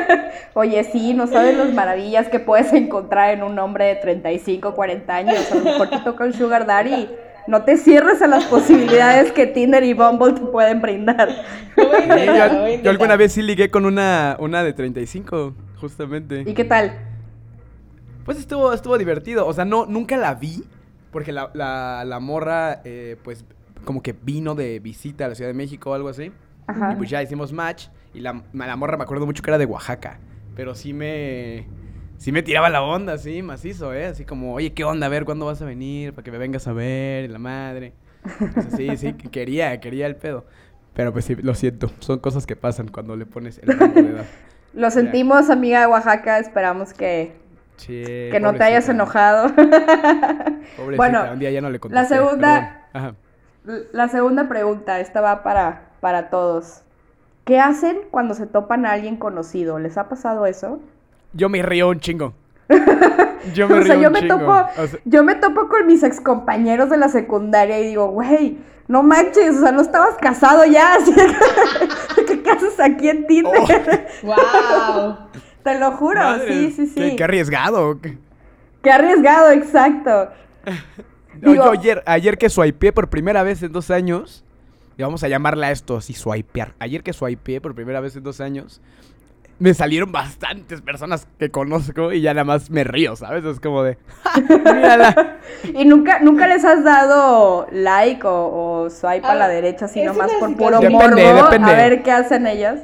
Oye, 0.53 0.83
sí, 0.83 1.15
no 1.15 1.25
sabes 1.25 1.57
las 1.57 1.73
maravillas 1.73 2.29
que 2.29 2.39
puedes 2.39 2.71
encontrar 2.71 3.31
en 3.31 3.41
un 3.41 3.57
hombre 3.57 3.85
de 3.85 3.95
35, 3.95 4.75
40 4.75 5.15
años. 5.15 5.51
A 5.51 5.55
lo 5.55 5.61
mejor 5.61 5.89
te 5.89 5.99
toca 6.01 6.23
el 6.25 6.35
Sugar 6.35 6.67
Daddy 6.67 7.09
no 7.47 7.63
te 7.63 7.77
cierres 7.77 8.21
a 8.21 8.27
las 8.27 8.45
posibilidades 8.45 9.31
que 9.31 9.47
Tinder 9.47 9.83
y 9.83 9.93
Bumble 9.93 10.33
te 10.33 10.41
pueden 10.41 10.81
brindar. 10.81 11.29
yo, 12.83 12.89
alguna 12.89 13.15
vez 13.15 13.33
sí 13.33 13.41
ligué 13.41 13.69
con 13.69 13.85
una, 13.85 14.37
una 14.39 14.63
de 14.63 14.73
35, 14.73 15.53
justamente. 15.79 16.43
¿Y 16.45 16.53
qué 16.53 16.65
tal? 16.65 16.93
Pues 18.25 18.39
estuvo, 18.39 18.73
estuvo 18.73 18.97
divertido. 18.97 19.47
O 19.47 19.53
sea, 19.53 19.65
no, 19.65 19.85
nunca 19.85 20.17
la 20.17 20.35
vi. 20.35 20.63
Porque 21.11 21.33
la, 21.33 21.51
la, 21.53 22.19
morra, 22.21 22.81
eh, 22.85 23.17
pues, 23.21 23.43
como 23.83 24.01
que 24.01 24.13
vino 24.13 24.55
de 24.55 24.79
visita 24.79 25.25
a 25.25 25.27
la 25.27 25.35
Ciudad 25.35 25.49
de 25.49 25.53
México 25.53 25.91
o 25.91 25.93
algo 25.93 26.07
así. 26.07 26.31
Y 26.69 26.95
pues 26.95 27.09
ya 27.09 27.21
hicimos 27.21 27.51
match. 27.51 27.87
Y 28.13 28.21
la, 28.21 28.43
la 28.53 28.75
morra 28.77 28.95
me 28.95 29.03
acuerdo 29.03 29.25
mucho 29.25 29.43
que 29.43 29.49
era 29.49 29.57
de 29.57 29.65
Oaxaca. 29.65 30.19
Pero 30.55 30.73
sí 30.73 30.93
me 30.93 31.67
sí 32.21 32.31
me 32.31 32.43
tiraba 32.43 32.69
la 32.69 32.83
onda, 32.83 33.13
así, 33.13 33.41
macizo, 33.41 33.95
¿eh? 33.95 34.05
Así 34.05 34.25
como, 34.25 34.53
oye, 34.53 34.73
¿qué 34.73 34.83
onda? 34.83 35.07
A 35.07 35.09
ver, 35.09 35.25
¿cuándo 35.25 35.47
vas 35.47 35.59
a 35.63 35.65
venir? 35.65 36.13
Para 36.13 36.23
que 36.23 36.31
me 36.31 36.37
vengas 36.37 36.67
a 36.67 36.73
ver, 36.73 37.27
la 37.31 37.39
madre. 37.39 37.93
sí, 38.77 38.95
sí, 38.95 39.13
quería, 39.13 39.79
quería 39.79 40.05
el 40.05 40.15
pedo. 40.15 40.45
Pero 40.93 41.11
pues 41.11 41.25
sí, 41.25 41.35
lo 41.35 41.55
siento, 41.55 41.89
son 41.97 42.19
cosas 42.19 42.45
que 42.45 42.55
pasan 42.55 42.89
cuando 42.89 43.15
le 43.15 43.25
pones 43.25 43.57
el 43.57 43.77
rango 43.77 44.01
de 44.01 44.09
edad. 44.09 44.25
Lo 44.73 44.89
sentimos, 44.89 45.49
amiga 45.49 45.81
de 45.81 45.87
Oaxaca, 45.87 46.39
esperamos 46.39 46.93
que, 46.93 47.33
que 47.85 48.39
no 48.41 48.53
te 48.53 48.63
hayas 48.63 48.87
enojado. 48.87 49.49
pobrecita, 50.77 50.95
bueno, 50.95 51.25
un 51.33 51.39
día 51.39 51.51
ya 51.51 51.59
no 51.59 51.69
le 51.69 51.77
contesté. 51.77 52.01
La 52.01 52.07
segunda, 52.07 52.87
la 53.91 54.07
segunda 54.07 54.47
pregunta, 54.47 55.01
esta 55.01 55.19
va 55.19 55.43
para, 55.43 55.89
para 55.99 56.29
todos. 56.29 56.83
¿Qué 57.43 57.59
hacen 57.59 57.97
cuando 58.11 58.33
se 58.33 58.47
topan 58.47 58.85
a 58.85 58.93
alguien 58.93 59.17
conocido? 59.17 59.77
¿Les 59.77 59.97
ha 59.97 60.07
pasado 60.07 60.45
eso? 60.45 60.79
Yo 61.33 61.49
me 61.49 61.61
río 61.61 61.89
un 61.89 61.99
chingo. 61.99 62.33
Yo 63.55 63.67
me 63.67 63.79
o 63.79 63.83
sea, 63.83 63.95
yo 63.95 64.11
me 64.11 64.21
Topo, 64.21 64.65
yo 65.03 65.23
me 65.23 65.33
topo 65.33 65.67
con 65.67 65.87
mis 65.87 66.03
excompañeros 66.03 66.91
de 66.91 66.97
la 66.97 67.09
secundaria 67.09 67.79
y 67.79 67.87
digo, 67.87 68.09
güey, 68.09 68.59
no 68.87 69.03
manches, 69.03 69.55
o 69.57 69.61
sea, 69.61 69.71
no 69.71 69.81
estabas 69.81 70.15
casado 70.21 70.65
ya. 70.65 70.97
¿Qué 72.15 72.49
haces 72.49 72.79
aquí 72.79 73.09
en 73.09 73.25
Tinder? 73.25 74.07
¡Wow! 74.23 75.17
Te 75.63 75.79
lo 75.79 75.91
juro, 75.93 76.21
sí, 76.47 76.71
sí, 76.71 76.87
sí. 76.87 77.15
Qué, 77.15 77.23
arriesgado. 77.23 77.99
Qué 78.81 78.91
arriesgado, 78.91 79.51
exacto. 79.51 80.29
yo 81.41 81.71
ayer, 81.71 82.03
ayer 82.05 82.37
que 82.37 82.49
swipeé 82.49 82.91
por 82.91 83.09
primera 83.09 83.43
vez 83.43 83.63
en 83.63 83.71
dos 83.71 83.91
años, 83.91 84.43
y 84.97 85.03
vamos 85.03 85.23
a 85.23 85.27
llamarla 85.27 85.67
a 85.67 85.71
esto 85.71 85.97
así, 85.97 86.13
swipear. 86.13 86.73
Ayer 86.79 87.01
que 87.01 87.13
swipeé 87.13 87.61
por 87.61 87.73
primera 87.75 88.01
vez 88.01 88.15
en 88.15 88.23
dos 88.23 88.41
años, 88.41 88.81
me 89.61 89.75
salieron 89.75 90.11
bastantes 90.11 90.81
personas 90.81 91.27
que 91.37 91.51
conozco 91.51 92.11
y 92.11 92.21
ya 92.21 92.33
nada 92.33 92.45
más 92.45 92.71
me 92.71 92.83
río, 92.83 93.15
¿sabes? 93.15 93.45
Es 93.45 93.59
como 93.59 93.83
de, 93.83 93.95
mírala. 94.49 95.37
¿Y 95.75 95.85
nunca, 95.85 96.19
nunca 96.19 96.47
les 96.47 96.65
has 96.65 96.83
dado 96.83 97.67
like 97.71 98.21
o, 98.23 98.89
swipe 98.89 99.27
a 99.27 99.35
la 99.35 99.45
ah, 99.45 99.49
derecha, 99.49 99.87
sino 99.87 100.15
más 100.15 100.31
por 100.39 100.57
puro 100.57 100.79
depende, 100.79 101.23
a 101.23 101.75
ver 101.75 102.01
qué 102.01 102.11
hacen 102.11 102.47
ellas? 102.47 102.79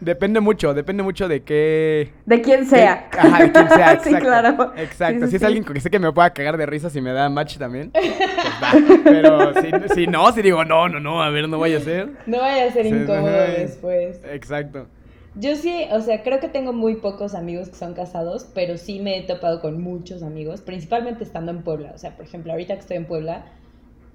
Depende 0.00 0.40
mucho, 0.40 0.74
depende 0.74 1.02
mucho 1.02 1.28
de 1.28 1.42
qué... 1.42 2.12
De 2.26 2.42
quién 2.42 2.66
sea. 2.66 3.08
ajá, 3.10 3.44
de 3.44 3.50
quién 3.50 3.68
sea, 3.70 3.92
exacto. 3.94 4.10
sí, 4.10 4.14
claro. 4.16 4.72
Exacto, 4.76 5.26
si 5.28 5.36
es 5.36 5.42
alguien 5.42 5.64
que 5.64 5.80
sé 5.80 5.88
que 5.88 5.98
me 5.98 6.12
pueda 6.12 6.30
cagar 6.34 6.58
de 6.58 6.66
risa 6.66 6.90
si 6.90 7.00
me 7.00 7.12
da 7.12 7.30
match 7.30 7.56
también, 7.56 7.90
pues 7.90 8.06
va. 8.62 8.72
Pero 9.02 9.54
si, 9.54 9.94
si, 9.94 10.06
no, 10.06 10.30
si 10.32 10.42
digo, 10.42 10.62
no, 10.66 10.90
no, 10.90 11.00
no, 11.00 11.22
a 11.22 11.30
ver, 11.30 11.48
no 11.48 11.58
vaya 11.58 11.78
a 11.78 11.80
ser. 11.80 12.10
No 12.26 12.38
vaya 12.38 12.66
a 12.66 12.70
ser 12.70 12.84
incómodo 12.84 13.32
después. 13.32 14.20
Exacto. 14.30 14.86
Yo 15.38 15.54
sí, 15.54 15.86
o 15.92 16.00
sea, 16.00 16.24
creo 16.24 16.40
que 16.40 16.48
tengo 16.48 16.72
muy 16.72 16.96
pocos 16.96 17.36
amigos 17.36 17.68
que 17.68 17.76
son 17.76 17.94
casados, 17.94 18.48
pero 18.54 18.76
sí 18.76 18.98
me 18.98 19.18
he 19.18 19.22
topado 19.22 19.60
con 19.60 19.80
muchos 19.80 20.24
amigos, 20.24 20.62
principalmente 20.62 21.22
estando 21.22 21.52
en 21.52 21.62
Puebla. 21.62 21.92
O 21.94 21.98
sea, 21.98 22.16
por 22.16 22.24
ejemplo, 22.24 22.50
ahorita 22.50 22.74
que 22.74 22.80
estoy 22.80 22.96
en 22.96 23.04
Puebla, 23.04 23.44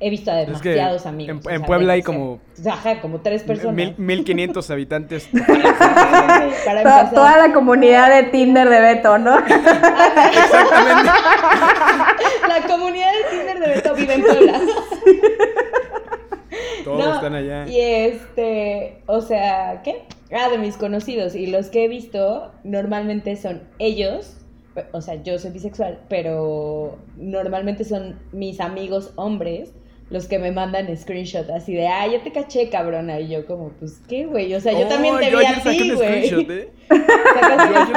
he 0.02 0.10
visto 0.10 0.32
a 0.32 0.36
demasiados 0.36 1.06
amigos. 1.06 1.46
En, 1.50 1.64
Puebla 1.64 1.94
hay 1.94 2.02
como... 2.02 2.42
Ajá, 2.70 3.00
como 3.00 3.22
tres 3.22 3.44
personas. 3.44 3.98
Mil, 3.98 4.26
quinientos 4.26 4.70
habitantes. 4.70 5.30
Para 6.84 7.10
toda, 7.10 7.38
la 7.38 7.54
comunidad 7.54 8.14
de 8.14 8.24
Tinder 8.30 8.68
de 8.68 8.82
Beto, 8.82 9.18
¿no? 9.18 9.40
Exactamente. 9.46 11.12
La 12.50 12.68
comunidad 12.68 13.12
de 13.14 13.38
Tinder 13.38 13.60
de 13.60 13.68
Beto 13.76 13.96
vive 13.96 14.14
en 14.16 14.24
Puebla. 14.24 14.60
Todos 16.84 17.16
están 17.16 17.36
allá. 17.36 17.66
Y 17.66 17.80
este, 17.80 19.02
o 19.06 19.22
sea, 19.22 19.82
¿qué? 19.86 20.04
Ah, 20.34 20.50
de 20.50 20.58
mis 20.58 20.78
conocidos. 20.78 21.36
Y 21.36 21.48
los 21.48 21.68
que 21.68 21.86
he 21.86 21.88
visto 21.88 22.52
normalmente 22.64 23.36
son 23.36 23.62
ellos. 23.80 24.38
O 24.92 25.02
sea, 25.02 25.22
yo 25.22 25.38
soy 25.38 25.52
bisexual, 25.52 26.00
pero 26.10 26.98
normalmente 27.16 27.84
son 27.84 28.20
mis 28.32 28.60
amigos 28.60 29.14
hombres 29.16 29.72
los 30.10 30.28
que 30.28 30.38
me 30.38 30.52
mandan 30.52 30.96
screenshot 30.96 31.50
así 31.50 31.74
de, 31.74 31.88
ah, 31.88 32.06
ya 32.08 32.22
te 32.22 32.32
caché, 32.32 32.70
cabrona. 32.70 33.20
Y 33.20 33.30
yo 33.30 33.46
como, 33.48 33.70
pues, 33.70 34.00
¿qué, 34.08 34.26
güey? 34.26 34.54
O 34.54 34.62
sea, 34.62 34.72
yo 34.80 34.88
también 34.88 35.18
te 35.18 35.30
vi 35.30 35.44
a 35.44 35.64
ti, 35.64 35.92
güey. 35.92 36.28
¿eh? 36.28 36.70
yo 36.90 36.96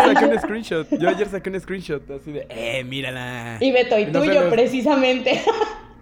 ayer 0.01 0.15
saqué 0.15 0.25
un 0.25 0.39
screenshot. 0.39 0.99
Yo 0.99 1.09
ayer 1.09 1.29
saqué 1.29 1.51
un 1.51 1.61
screenshot 1.61 2.11
así 2.11 2.33
de, 2.33 2.47
eh, 2.49 2.85
mírala. 2.85 3.59
Y 3.61 3.71
Beto, 3.71 3.99
y 3.99 4.07
tuyo, 4.07 4.49
precisamente. 4.49 5.43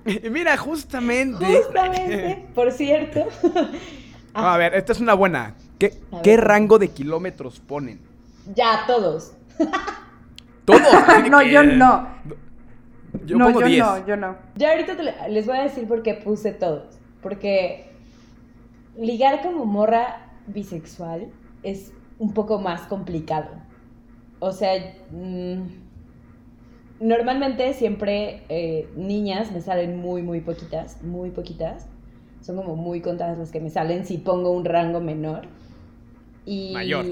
Mira, 0.30 0.56
justamente. 0.56 1.44
Justamente, 1.44 2.44
por 2.54 2.70
cierto. 2.70 3.26
a 4.34 4.56
ver, 4.56 4.74
esta 4.74 4.92
es 4.92 5.00
una 5.00 5.14
buena. 5.14 5.56
¿Qué, 5.78 5.92
¿qué 6.22 6.36
rango 6.36 6.78
de 6.78 6.88
kilómetros 6.88 7.60
ponen? 7.60 8.00
Ya, 8.54 8.84
todos. 8.86 9.32
¿Todos? 10.64 10.82
no, 11.30 11.42
yo 11.42 11.62
no. 11.64 12.08
Yo 13.26 13.38
no, 13.38 13.46
pongo 13.46 13.60
yo 13.60 13.66
10. 13.66 13.78
no, 13.84 14.06
yo 14.06 14.16
no. 14.16 14.36
Ya 14.56 14.70
ahorita 14.72 14.96
te- 14.96 15.28
les 15.30 15.46
voy 15.46 15.56
a 15.56 15.62
decir 15.62 15.86
por 15.86 16.02
qué 16.02 16.14
puse 16.14 16.52
todos. 16.52 16.98
Porque 17.22 17.86
ligar 18.98 19.42
como 19.42 19.64
morra 19.64 20.30
bisexual 20.46 21.28
es 21.62 21.92
un 22.18 22.32
poco 22.34 22.58
más 22.60 22.82
complicado. 22.82 23.48
O 24.40 24.52
sea, 24.52 24.72
mm, 25.10 25.62
normalmente 27.00 27.72
siempre 27.74 28.42
eh, 28.48 28.88
niñas 28.96 29.52
me 29.52 29.60
salen 29.60 29.96
muy, 29.98 30.22
muy 30.22 30.40
poquitas, 30.40 31.02
muy 31.02 31.30
poquitas. 31.30 31.86
Son 32.40 32.56
como 32.56 32.76
muy 32.76 33.00
contadas 33.00 33.38
las 33.38 33.50
que 33.50 33.60
me 33.60 33.70
salen 33.70 34.04
si 34.04 34.18
pongo 34.18 34.50
un 34.50 34.64
rango 34.64 35.00
menor. 35.00 35.46
Y... 36.46 36.72
Mayor. 36.72 37.06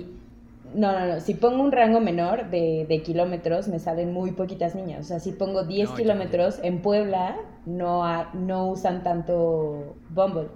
No, 0.74 0.92
no, 0.98 1.06
no. 1.06 1.20
Si 1.20 1.34
pongo 1.34 1.62
un 1.62 1.70
rango 1.72 2.00
menor 2.00 2.48
de, 2.50 2.86
de 2.88 3.02
kilómetros, 3.02 3.68
me 3.68 3.78
salen 3.78 4.12
muy 4.12 4.32
poquitas 4.32 4.74
niñas. 4.74 5.00
O 5.00 5.04
sea, 5.08 5.20
si 5.20 5.32
pongo 5.32 5.64
10 5.64 5.90
No, 5.90 5.96
ya, 5.96 6.02
kilómetros, 6.02 6.60
en 6.62 6.80
Puebla 6.80 7.36
no, 7.66 8.04
ha- 8.06 8.30
no 8.32 8.68
usan 8.68 9.02
tanto 9.02 9.94
Bumble. 10.10 10.48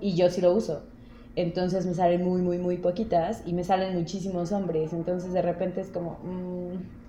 Y 0.00 0.14
yo 0.16 0.30
sí 0.30 0.40
lo 0.40 0.52
uso. 0.52 0.82
Entonces 1.36 1.86
me 1.86 1.94
salen 1.94 2.24
muy, 2.24 2.42
muy, 2.42 2.58
muy 2.58 2.76
poquitas 2.78 3.42
y 3.46 3.52
me 3.52 3.62
salen 3.62 3.94
muchísimos 3.96 4.50
hombres. 4.50 4.92
Entonces 4.92 5.32
de 5.32 5.42
repente 5.42 5.80
es 5.80 5.88
como... 5.90 6.18
mm. 6.24 7.02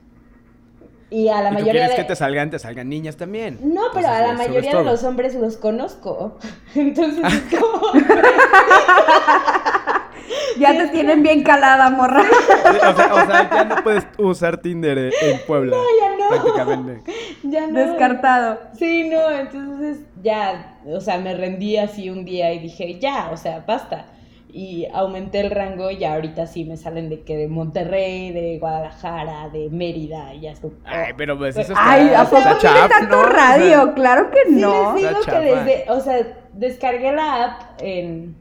Y 1.09 1.27
a 1.29 1.41
la 1.41 1.49
¿Y 1.49 1.51
tú 1.51 1.53
mayoría 1.55 1.71
quieres 1.73 1.89
de... 1.91 1.95
que 1.97 2.03
te 2.07 2.15
salgan, 2.15 2.49
te 2.49 2.57
salgan 2.59 2.89
niñas 2.89 3.17
también? 3.17 3.59
No, 3.61 3.81
pero 3.93 4.07
Entonces, 4.07 4.11
a 4.11 4.21
la 4.27 4.33
mayoría 4.33 4.77
de 4.77 4.83
los 4.83 5.03
hombres 5.03 5.35
los 5.35 5.57
conozco. 5.57 6.37
Entonces 6.75 7.23
es 7.33 7.59
como... 7.59 7.93
Ya 10.59 10.77
te 10.77 10.87
tienen 10.89 11.23
bien 11.23 11.43
calada, 11.43 11.89
morra. 11.89 12.21
Sí, 12.23 12.77
O 12.77 12.95
sea, 12.95 13.13
o 13.13 13.25
sea, 13.25 13.49
ya 13.49 13.63
no 13.65 13.75
puedes 13.83 14.05
usar 14.17 14.57
Tinder 14.61 14.97
en 14.97 15.39
Puebla. 15.47 15.75
ya 16.01 16.15
no. 16.17 16.29
Prácticamente. 16.29 17.11
ya 17.43 17.67
no. 17.67 17.79
Descartado. 17.79 18.59
Sí, 18.77 19.09
no, 19.09 19.29
entonces 19.31 19.99
ya, 20.21 20.77
o 20.85 20.99
sea, 21.01 21.17
me 21.19 21.33
rendí 21.35 21.77
así 21.77 22.09
un 22.09 22.25
día 22.25 22.53
y 22.53 22.59
dije, 22.59 22.99
ya, 22.99 23.29
o 23.31 23.37
sea, 23.37 23.63
basta. 23.67 24.05
Y 24.55 24.85
aumenté 24.93 25.39
el 25.39 25.49
rango 25.49 25.89
y 25.89 25.97
ya 25.97 26.13
ahorita 26.13 26.45
sí 26.45 26.63
me 26.63 26.77
salen 26.77 27.09
de 27.09 27.23
que 27.23 27.35
de 27.35 27.47
Monterrey, 27.47 28.31
de 28.31 28.59
Guadalajara, 28.59 29.49
de 29.49 29.69
Mérida, 29.71 30.31
y 30.35 30.41
ya 30.41 30.51
estoy. 30.51 30.73
Ay, 30.85 31.13
pero 31.17 31.35
pues 31.39 31.57
eso 31.57 31.71
está, 31.73 31.91
Ay, 31.91 32.13
¿a 32.15 32.23
poco 32.25 32.55
tiene 32.61 32.87
tanto 32.87 33.15
¿no? 33.15 33.21
O 33.21 33.31
sea, 33.31 33.33
radio? 33.57 33.93
Claro 33.95 34.29
que 34.29 34.37
Sí, 34.47 34.55
no. 34.61 34.93
les 34.95 35.09
digo 35.09 35.21
que 35.21 35.39
desde, 35.39 35.85
o 35.89 35.99
sea, 36.01 36.17
descargué 36.53 37.11
la 37.13 37.43
app 37.45 37.61
en 37.81 38.35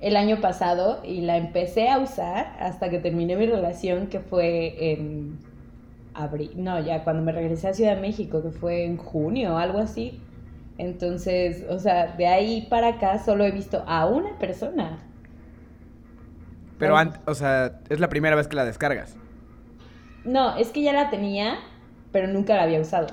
el 0.00 0.16
año 0.16 0.40
pasado 0.40 1.00
y 1.04 1.22
la 1.22 1.36
empecé 1.36 1.88
a 1.88 1.98
usar 1.98 2.56
hasta 2.60 2.90
que 2.90 2.98
terminé 2.98 3.36
mi 3.36 3.46
relación, 3.46 4.08
que 4.08 4.20
fue 4.20 4.92
en 4.92 5.38
abril, 6.14 6.52
no, 6.56 6.80
ya 6.80 7.04
cuando 7.04 7.22
me 7.22 7.32
regresé 7.32 7.68
a 7.68 7.74
Ciudad 7.74 7.96
de 7.96 8.00
México, 8.02 8.42
que 8.42 8.50
fue 8.50 8.84
en 8.84 8.96
junio 8.96 9.54
o 9.54 9.58
algo 9.58 9.78
así. 9.78 10.20
Entonces, 10.78 11.64
o 11.70 11.78
sea, 11.78 12.08
de 12.16 12.26
ahí 12.26 12.66
para 12.70 12.88
acá 12.88 13.18
solo 13.18 13.44
he 13.44 13.50
visto 13.50 13.84
a 13.86 14.06
una 14.06 14.38
persona. 14.38 14.98
Pero, 16.78 16.96
ant- 16.96 17.20
o 17.26 17.34
sea, 17.34 17.80
es 17.88 18.00
la 18.00 18.08
primera 18.08 18.36
vez 18.36 18.48
que 18.48 18.56
la 18.56 18.64
descargas. 18.64 19.16
No, 20.24 20.56
es 20.56 20.70
que 20.70 20.82
ya 20.82 20.92
la 20.92 21.10
tenía, 21.10 21.58
pero 22.12 22.26
nunca 22.28 22.54
la 22.56 22.64
había 22.64 22.80
usado. 22.80 23.06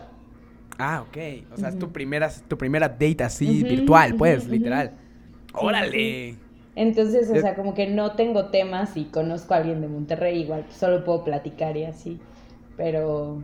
Ah, 0.78 1.02
ok. 1.02 1.18
O 1.54 1.58
sea, 1.58 1.70
es 1.70 1.78
tu 1.78 1.92
primera, 1.92 2.30
tu 2.48 2.58
primera 2.58 2.90
date 2.90 3.24
así, 3.24 3.64
virtual, 3.64 4.16
pues, 4.16 4.48
literal. 4.48 4.92
Sí, 4.92 5.54
¡Órale! 5.54 6.36
Entonces, 6.76 7.30
o 7.30 7.36
sea, 7.36 7.56
como 7.56 7.74
que 7.76 7.88
no 7.88 8.14
tengo 8.14 8.46
temas 8.48 8.98
y 8.98 9.06
conozco 9.06 9.54
a 9.54 9.58
alguien 9.58 9.82
de 9.82 9.88
Monterrey, 9.88 10.42
igual 10.42 10.66
solo 10.72 11.04
puedo 11.04 11.24
platicar 11.24 11.78
y 11.78 11.86
así. 11.86 12.20
Pero. 12.78 13.44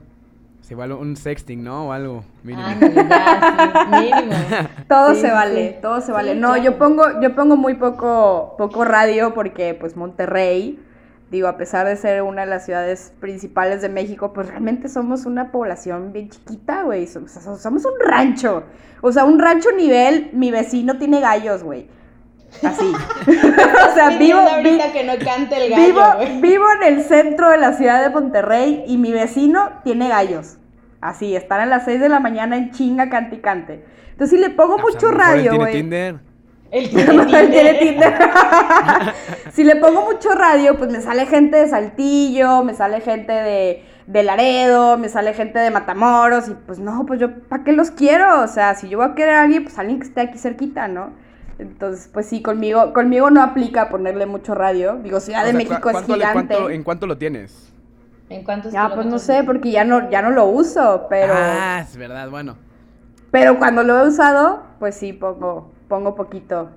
Es 0.61 0.71
igual 0.71 0.91
un 0.91 1.15
sexting, 1.15 1.63
¿no? 1.63 1.87
O 1.87 1.91
algo. 1.91 2.23
mínimo. 2.43 2.67
Ya, 2.69 3.87
sí, 3.91 3.99
mínimo. 4.05 4.35
Todo 4.87 5.13
Sí, 5.13 5.21
se 5.21 5.27
sí, 5.27 5.33
vale, 5.33 5.69
sí. 5.69 5.75
todo 5.81 6.01
se 6.01 6.11
vale. 6.11 6.33
Sí, 6.33 6.39
no, 6.39 6.47
claro. 6.49 6.63
yo 6.63 6.77
pongo, 6.77 7.03
yo 7.21 7.35
pongo 7.35 7.55
muy 7.55 7.75
poco, 7.75 8.55
poco 8.57 8.83
radio 8.85 9.33
porque 9.33 9.73
pues 9.73 9.95
Monterrey, 9.95 10.79
digo, 11.31 11.47
a 11.47 11.57
pesar 11.57 11.87
de 11.87 11.95
ser 11.95 12.21
una 12.23 12.41
de 12.41 12.47
las 12.47 12.65
ciudades 12.65 13.13
principales 13.19 13.81
de 13.81 13.89
México, 13.89 14.33
pues 14.33 14.47
realmente 14.47 14.89
somos 14.89 15.25
una 15.25 15.51
población 15.51 16.11
bien 16.13 16.29
chiquita, 16.29 16.83
güey. 16.83 17.05
Som- 17.05 17.25
o 17.25 17.27
sea, 17.27 17.55
Somos 17.55 17.85
un 17.85 17.93
rancho. 18.03 18.63
O 19.01 19.11
sea, 19.11 19.23
un 19.25 19.39
rancho 19.39 19.69
nivel, 19.71 20.29
mi 20.33 20.51
vecino 20.51 20.97
tiene 20.97 21.21
gallos, 21.21 21.63
güey. 21.63 21.87
Así. 22.63 22.91
o 23.91 23.93
sea, 23.93 24.09
vivo, 24.17 24.39
vi- 24.63 24.79
que 24.91 25.03
no 25.03 25.13
cante 25.23 25.63
el 25.65 25.69
gallo, 25.71 25.85
vivo, 25.85 26.01
vivo 26.41 26.65
en 26.81 26.93
el 26.93 27.03
centro 27.03 27.49
de 27.49 27.57
la 27.57 27.73
ciudad 27.73 28.01
de 28.01 28.09
Monterrey 28.09 28.83
y 28.87 28.97
mi 28.97 29.11
vecino 29.11 29.69
tiene 29.83 30.09
gallos. 30.09 30.57
Así, 31.01 31.35
están 31.35 31.61
a 31.61 31.65
las 31.65 31.85
6 31.85 31.99
de 32.01 32.09
la 32.09 32.19
mañana 32.19 32.57
en 32.57 32.71
chinga 32.71 33.09
cante 33.09 33.35
y 33.37 33.39
cante. 33.39 33.85
Entonces, 34.11 34.37
si 34.37 34.43
le 34.43 34.49
pongo 34.49 34.75
Ah, 34.77 34.81
pues, 34.81 34.95
mucho 34.95 35.11
radio, 35.11 35.51
tiene 35.51 35.57
güey. 35.57 35.73
Tinder. 35.73 36.15
El 36.71 36.89
Tinder. 37.79 38.13
si 39.53 39.63
le 39.63 39.75
pongo 39.77 40.01
mucho 40.03 40.29
radio, 40.35 40.77
pues 40.77 40.91
me 40.91 41.01
sale 41.01 41.25
gente 41.25 41.57
de 41.57 41.67
Saltillo, 41.67 42.63
me 42.63 42.73
sale 42.73 43.01
gente 43.01 43.31
de, 43.33 43.83
de 44.07 44.23
Laredo, 44.23 44.97
me 44.97 45.09
sale 45.09 45.33
gente 45.33 45.57
de 45.59 45.71
Matamoros, 45.71 46.49
y 46.49 46.51
pues 46.65 46.79
no, 46.79 47.05
pues 47.05 47.19
yo, 47.19 47.31
¿para 47.47 47.63
qué 47.63 47.71
los 47.71 47.91
quiero? 47.91 48.41
O 48.43 48.47
sea, 48.47 48.75
si 48.75 48.89
yo 48.89 48.97
voy 48.99 49.07
a 49.07 49.15
querer 49.15 49.35
a 49.35 49.41
alguien, 49.43 49.63
pues 49.63 49.79
alguien 49.79 49.99
que 49.99 50.07
esté 50.07 50.21
aquí 50.21 50.37
cerquita, 50.37 50.87
¿no? 50.87 51.11
Entonces, 51.59 52.09
pues 52.13 52.25
sí, 52.25 52.41
conmigo, 52.41 52.93
conmigo 52.93 53.29
no 53.29 53.43
aplica 53.43 53.89
ponerle 53.89 54.25
mucho 54.25 54.55
radio. 54.55 54.95
Digo, 55.03 55.19
Ciudad 55.19 55.41
O 55.43 55.45
de 55.45 55.51
sea, 55.51 55.57
México 55.57 55.79
¿cu- 55.81 55.89
es 55.97 56.07
le- 56.07 56.13
gigante. 56.15 56.33
cuánto- 56.55 56.69
¿En 56.69 56.83
cuánto 56.83 57.05
lo 57.07 57.17
tienes? 57.17 57.71
¿En 58.29 58.43
cuántos 58.43 58.71
Ya, 58.71 58.89
pues 58.93 59.05
no 59.07 59.19
sé, 59.19 59.43
porque 59.43 59.71
ya 59.71 59.83
no, 59.83 60.09
ya 60.09 60.21
no 60.21 60.29
lo 60.31 60.45
uso, 60.45 61.07
pero, 61.09 61.33
Ah, 61.35 61.79
es 61.81 61.97
verdad, 61.97 62.29
bueno. 62.29 62.55
pero 63.31 63.57
cuando 63.59 63.83
lo 63.83 64.03
he 64.03 64.07
usado, 64.07 64.63
pues 64.79 64.95
sí 64.95 65.13
pongo, 65.13 65.71
pongo 65.87 66.15
poquito, 66.15 66.69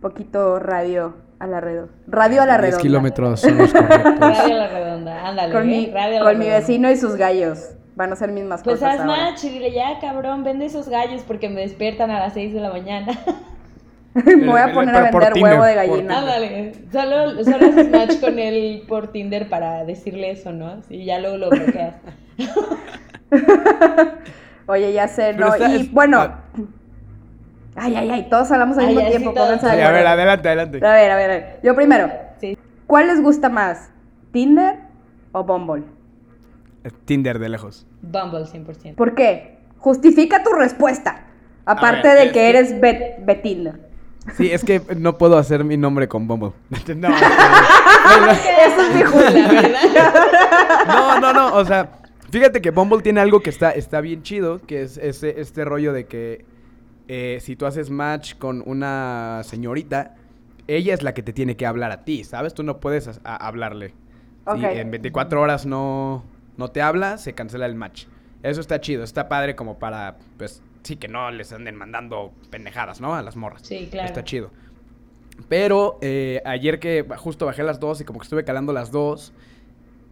poquito 0.00 0.58
radio 0.58 1.14
a 1.40 1.46
la 1.46 1.60
redonda. 1.60 1.92
Radio 2.06 2.42
a 2.42 2.46
la 2.46 2.52
10 2.58 2.62
redonda. 2.62 2.82
kilómetros 2.82 3.40
son 3.40 3.58
los 3.58 3.72
correctos. 3.72 4.20
Radio 4.20 4.54
a 4.54 4.58
la 4.58 4.68
redonda, 4.68 5.26
ándale. 5.28 5.52
Con 5.54 5.66
mi, 5.66 5.84
¿eh? 5.86 5.90
Radio 5.92 6.16
a 6.20 6.24
la 6.24 6.30
con 6.30 6.38
mi 6.38 6.46
vecino 6.46 6.90
y 6.90 6.96
sus 6.96 7.16
gallos. 7.16 7.70
Van 7.96 8.12
a 8.12 8.16
ser 8.16 8.30
mis 8.30 8.44
mascotas 8.44 8.78
Pues 8.78 9.00
haz 9.00 9.42
y 9.44 9.48
dile, 9.50 9.72
ya 9.72 9.98
cabrón, 10.00 10.44
vende 10.44 10.66
esos 10.66 10.88
gallos 10.88 11.22
porque 11.26 11.48
me 11.48 11.62
despiertan 11.62 12.10
a 12.12 12.20
las 12.20 12.34
6 12.34 12.52
de 12.54 12.60
la 12.60 12.70
mañana. 12.70 13.12
Me 14.36 14.46
voy 14.46 14.60
a 14.60 14.72
poner 14.72 14.94
a 14.94 15.02
vender 15.02 15.32
Tinder, 15.32 15.52
huevo 15.54 15.64
de 15.64 15.74
gallina. 15.74 16.18
Ándale, 16.18 16.72
solo, 16.92 17.44
solo 17.44 17.66
haces 17.66 17.90
match 17.90 18.20
con 18.20 18.38
él 18.38 18.84
por 18.88 19.12
Tinder 19.12 19.48
para 19.48 19.84
decirle 19.84 20.30
eso, 20.30 20.52
¿no? 20.52 20.80
Y 20.88 21.04
ya 21.04 21.18
luego 21.18 21.36
lo 21.36 21.50
bloqueas. 21.50 21.96
Oye, 24.66 24.92
ya 24.92 25.08
sé, 25.08 25.32
¿no? 25.32 25.56
y 25.56 25.76
es- 25.76 25.92
bueno. 25.92 26.20
ah. 26.20 26.40
Ay, 27.80 27.94
ay, 27.94 28.10
ay, 28.10 28.26
todos 28.28 28.50
hablamos 28.50 28.76
al 28.78 28.86
Ay, 28.86 28.94
mismo 28.96 29.10
tiempo, 29.10 29.32
todos. 29.32 29.60
Sí, 29.60 29.66
a 29.66 29.90
ver, 29.90 30.06
adelante, 30.06 30.48
adelante. 30.48 30.78
A 30.84 30.92
ver, 30.92 31.10
a 31.10 31.16
ver, 31.16 31.30
a 31.30 31.34
ver. 31.34 31.60
Yo 31.62 31.74
primero. 31.76 32.10
Sí. 32.40 32.58
¿Cuál 32.86 33.06
les 33.06 33.22
gusta 33.22 33.48
más? 33.48 33.90
¿Tinder 34.32 34.76
o 35.32 35.44
Bumble? 35.44 35.84
Tinder 37.04 37.38
de 37.38 37.48
lejos. 37.48 37.86
Bumble 38.02 38.44
100%. 38.46 38.94
¿Por 38.96 39.14
qué? 39.14 39.58
Justifica 39.78 40.42
tu 40.42 40.50
respuesta. 40.50 41.24
Aparte 41.66 42.08
ver, 42.08 42.16
de 42.18 42.24
es 42.26 42.32
que 42.32 42.48
eres 42.48 42.80
bet. 42.80 43.18
Sí, 44.36 44.50
es 44.50 44.64
que 44.64 44.82
no 44.96 45.16
puedo 45.18 45.36
hacer 45.38 45.64
mi 45.64 45.76
nombre 45.76 46.08
con 46.08 46.26
Bumble. 46.28 46.52
No, 46.96 47.08
Eso 47.08 47.18
es 49.20 49.34
mi 49.34 49.42
La 49.42 49.62
verdad. 49.62 50.86
no, 50.86 51.20
no, 51.20 51.32
no, 51.32 51.54
o 51.54 51.64
sea, 51.64 51.90
fíjate 52.30 52.60
que 52.60 52.70
Bumble 52.70 53.02
tiene 53.02 53.20
algo 53.20 53.40
que 53.40 53.50
está, 53.50 53.70
está 53.70 54.00
bien 54.00 54.22
chido, 54.22 54.60
que 54.60 54.82
es 54.82 54.96
ese, 54.98 55.40
este 55.40 55.64
rollo 55.64 55.92
de 55.92 56.06
que 56.06 56.44
eh, 57.08 57.38
si 57.40 57.56
tú 57.56 57.66
haces 57.66 57.90
match 57.90 58.34
con 58.36 58.62
una 58.66 59.40
señorita, 59.44 60.14
ella 60.66 60.94
es 60.94 61.02
la 61.02 61.14
que 61.14 61.22
te 61.22 61.32
tiene 61.32 61.56
que 61.56 61.66
hablar 61.66 61.90
a 61.90 62.04
ti, 62.04 62.24
¿sabes? 62.24 62.54
Tú 62.54 62.62
no 62.62 62.78
puedes 62.80 63.20
hablarle. 63.24 63.94
Si 64.54 64.60
Ok. 64.62 64.62
en 64.62 64.90
24 64.90 65.40
horas 65.40 65.66
no, 65.66 66.24
no 66.56 66.70
te 66.70 66.82
habla, 66.82 67.18
se 67.18 67.34
cancela 67.34 67.66
el 67.66 67.74
match. 67.74 68.04
Eso 68.42 68.60
está 68.60 68.80
chido, 68.80 69.02
está 69.04 69.28
padre 69.28 69.56
como 69.56 69.78
para, 69.78 70.16
pues, 70.36 70.62
sí 70.82 70.96
que 70.96 71.08
no 71.08 71.30
les 71.30 71.52
anden 71.52 71.76
mandando 71.76 72.32
pendejadas, 72.50 73.00
¿no? 73.00 73.14
A 73.14 73.22
las 73.22 73.36
morras. 73.36 73.62
Sí, 73.62 73.88
claro. 73.90 74.06
Está 74.08 74.24
chido. 74.24 74.50
Pero 75.48 75.98
eh, 76.02 76.42
ayer 76.44 76.78
que 76.80 77.06
justo 77.16 77.46
bajé 77.46 77.62
las 77.62 77.78
dos 77.80 78.00
y 78.00 78.04
como 78.04 78.18
que 78.18 78.24
estuve 78.24 78.44
calando 78.44 78.72
las 78.72 78.90
dos, 78.90 79.32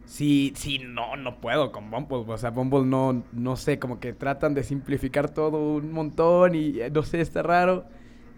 sí, 0.05 0.53
sí, 0.55 0.79
no, 0.79 1.15
no 1.17 1.39
puedo 1.41 1.71
con 1.71 1.91
Bumble. 1.91 2.23
O 2.33 2.37
sea, 2.37 2.51
Bumble 2.51 2.85
no, 2.85 3.23
no 3.33 3.55
sé, 3.57 3.79
como 3.79 3.99
que 3.99 4.13
tratan 4.13 4.53
de 4.53 4.63
simplificar 4.63 5.29
todo 5.29 5.75
un 5.75 5.91
montón 5.91 6.55
y 6.55 6.79
eh, 6.79 6.89
no 6.91 7.03
sé, 7.03 7.21
está 7.21 7.43
raro. 7.43 7.85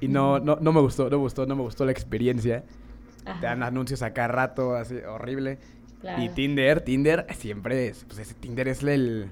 Y 0.02 0.08
no, 0.08 0.40
no, 0.40 0.58
no 0.62 0.72
me 0.74 0.80
gustó, 0.82 1.06
no 1.10 1.18
me 1.18 1.24
gustó, 1.24 1.46
no 1.46 1.56
me 1.56 1.62
gustó 1.62 1.86
la 1.86 1.92
experiencia. 1.92 2.64
Te 3.40 3.46
dan 3.46 3.62
anuncios 3.64 4.02
a 4.02 4.14
cada 4.14 4.30
rato, 4.30 4.76
así, 4.76 4.96
horrible. 4.96 5.60
claro. 6.02 6.24
Y 6.24 6.30
Tinder, 6.30 6.82
Tinder 6.82 7.28
siempre 7.36 7.88
es, 7.90 8.06
pues 8.06 8.20
ese 8.20 8.34
Tinder 8.34 8.68
es 8.70 8.82
el, 8.82 9.30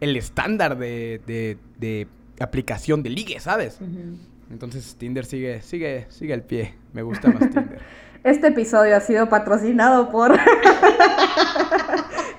el 0.00 0.16
estándar 0.16 0.78
de, 0.78 1.20
de, 1.26 1.58
de 1.78 2.08
aplicación 2.40 3.02
de 3.02 3.10
ligue, 3.10 3.40
¿sabes? 3.40 3.78
Entonces 4.50 4.96
Tinder 4.96 5.24
sigue, 5.24 5.62
sigue, 5.62 6.06
sigue 6.08 6.34
el 6.34 6.42
pie. 6.42 6.74
Me 6.92 7.02
gusta 7.02 7.28
más 7.28 7.40
Tinder. 7.50 7.78
Este 8.24 8.48
episodio 8.48 8.96
ha 8.96 9.00
sido 9.00 9.28
patrocinado 9.28 10.10
por 10.10 10.32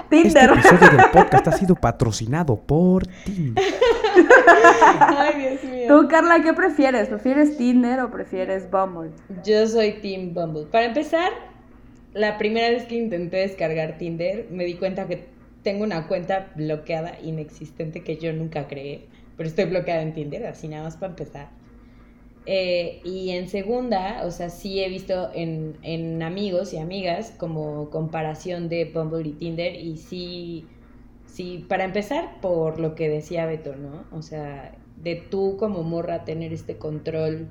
Tinder. 0.10 0.51
Este 0.51 0.69
episodio 0.69 0.97
del 0.97 1.12
podcast 1.13 1.47
ha 1.47 1.53
sido 1.53 1.75
patrocinado 1.75 2.57
por 2.57 3.07
Tinder. 3.23 3.63
Ay, 4.99 5.39
Dios 5.39 5.63
mío. 5.63 5.88
Tú, 5.88 6.10
Carla, 6.10 6.41
¿qué 6.41 6.53
prefieres? 6.53 7.07
¿Prefieres 7.07 7.55
Tinder 7.55 8.01
o 8.01 8.12
prefieres 8.12 8.69
Bumble? 8.69 9.12
Yo 9.45 9.65
soy 9.65 9.93
Team 10.01 10.33
Bumble. 10.33 10.65
Para 10.65 10.86
empezar, 10.86 11.31
la 12.13 12.38
primera 12.38 12.69
vez 12.69 12.83
que 12.83 12.95
intenté 12.95 13.38
descargar 13.38 13.97
Tinder, 13.97 14.47
me 14.51 14.65
di 14.65 14.73
cuenta 14.73 15.07
que 15.07 15.29
tengo 15.63 15.86
una 15.86 16.07
cuenta 16.07 16.51
bloqueada, 16.55 17.17
inexistente, 17.21 18.03
que 18.03 18.17
yo 18.17 18.33
nunca 18.33 18.67
creé. 18.67 19.07
Pero 19.38 19.47
estoy 19.47 19.65
bloqueada 19.65 20.02
en 20.02 20.13
Tinder, 20.13 20.45
así 20.47 20.67
nada 20.67 20.84
más 20.84 20.97
para 20.97 21.12
empezar. 21.12 21.50
Eh, 22.50 23.02
y 23.04 23.32
en 23.32 23.50
segunda, 23.50 24.23
o 24.26 24.32
sea, 24.32 24.50
sí 24.50 24.82
he 24.82 24.88
visto 24.88 25.30
en, 25.34 26.23
amigos 26.23 26.73
y 26.73 26.78
amigas 26.78 27.34
como 27.38 27.89
comparación 27.89 28.69
de 28.69 28.86
Bumble 28.86 29.28
y 29.28 29.34
Tinder 29.34 29.76
y 29.76 29.97
sí, 29.97 30.65
sí, 31.26 31.65
para 31.67 31.84
empezar 31.84 32.39
por 32.39 32.80
lo 32.80 32.95
que 32.95 33.10
decía 33.10 33.45
Beto, 33.45 33.76
¿no? 33.76 34.06
O 34.12 34.21
sea, 34.21 34.78
de 34.95 35.15
tú 35.15 35.58
como 35.58 35.84
morra 35.84 36.23
tener 36.23 36.54
este 36.54 36.78
control 36.78 37.50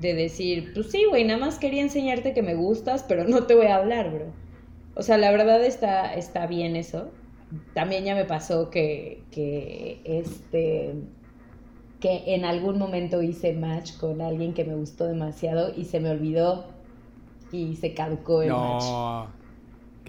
de 0.00 0.14
decir, 0.14 0.72
pues 0.74 0.90
sí, 0.90 1.04
güey, 1.08 1.24
nada 1.24 1.38
más 1.38 1.60
quería 1.60 1.82
enseñarte 1.82 2.34
que 2.34 2.42
me 2.42 2.56
gustas, 2.56 3.04
pero 3.08 3.22
no 3.24 3.46
te 3.46 3.54
voy 3.54 3.66
a 3.66 3.76
hablar, 3.76 4.12
bro. 4.12 4.26
O 4.94 5.02
sea, 5.02 5.16
la 5.16 5.30
verdad 5.30 5.64
está, 5.64 6.12
está 6.14 6.48
bien 6.48 6.74
eso. 6.74 7.08
También 7.74 8.04
ya 8.04 8.14
me 8.14 8.24
pasó 8.24 8.70
que, 8.70 9.22
que 9.30 10.00
este 10.04 10.94
que 12.00 12.34
en 12.34 12.44
algún 12.44 12.78
momento 12.78 13.22
hice 13.22 13.52
match 13.54 13.96
con 13.96 14.20
alguien 14.20 14.54
que 14.54 14.64
me 14.64 14.74
gustó 14.74 15.06
demasiado 15.06 15.72
y 15.76 15.84
se 15.84 15.98
me 15.98 16.10
olvidó 16.10 16.66
y 17.50 17.76
se 17.76 17.94
caducó 17.94 18.42
el 18.42 18.50
no. 18.50 18.74
match. 18.74 19.34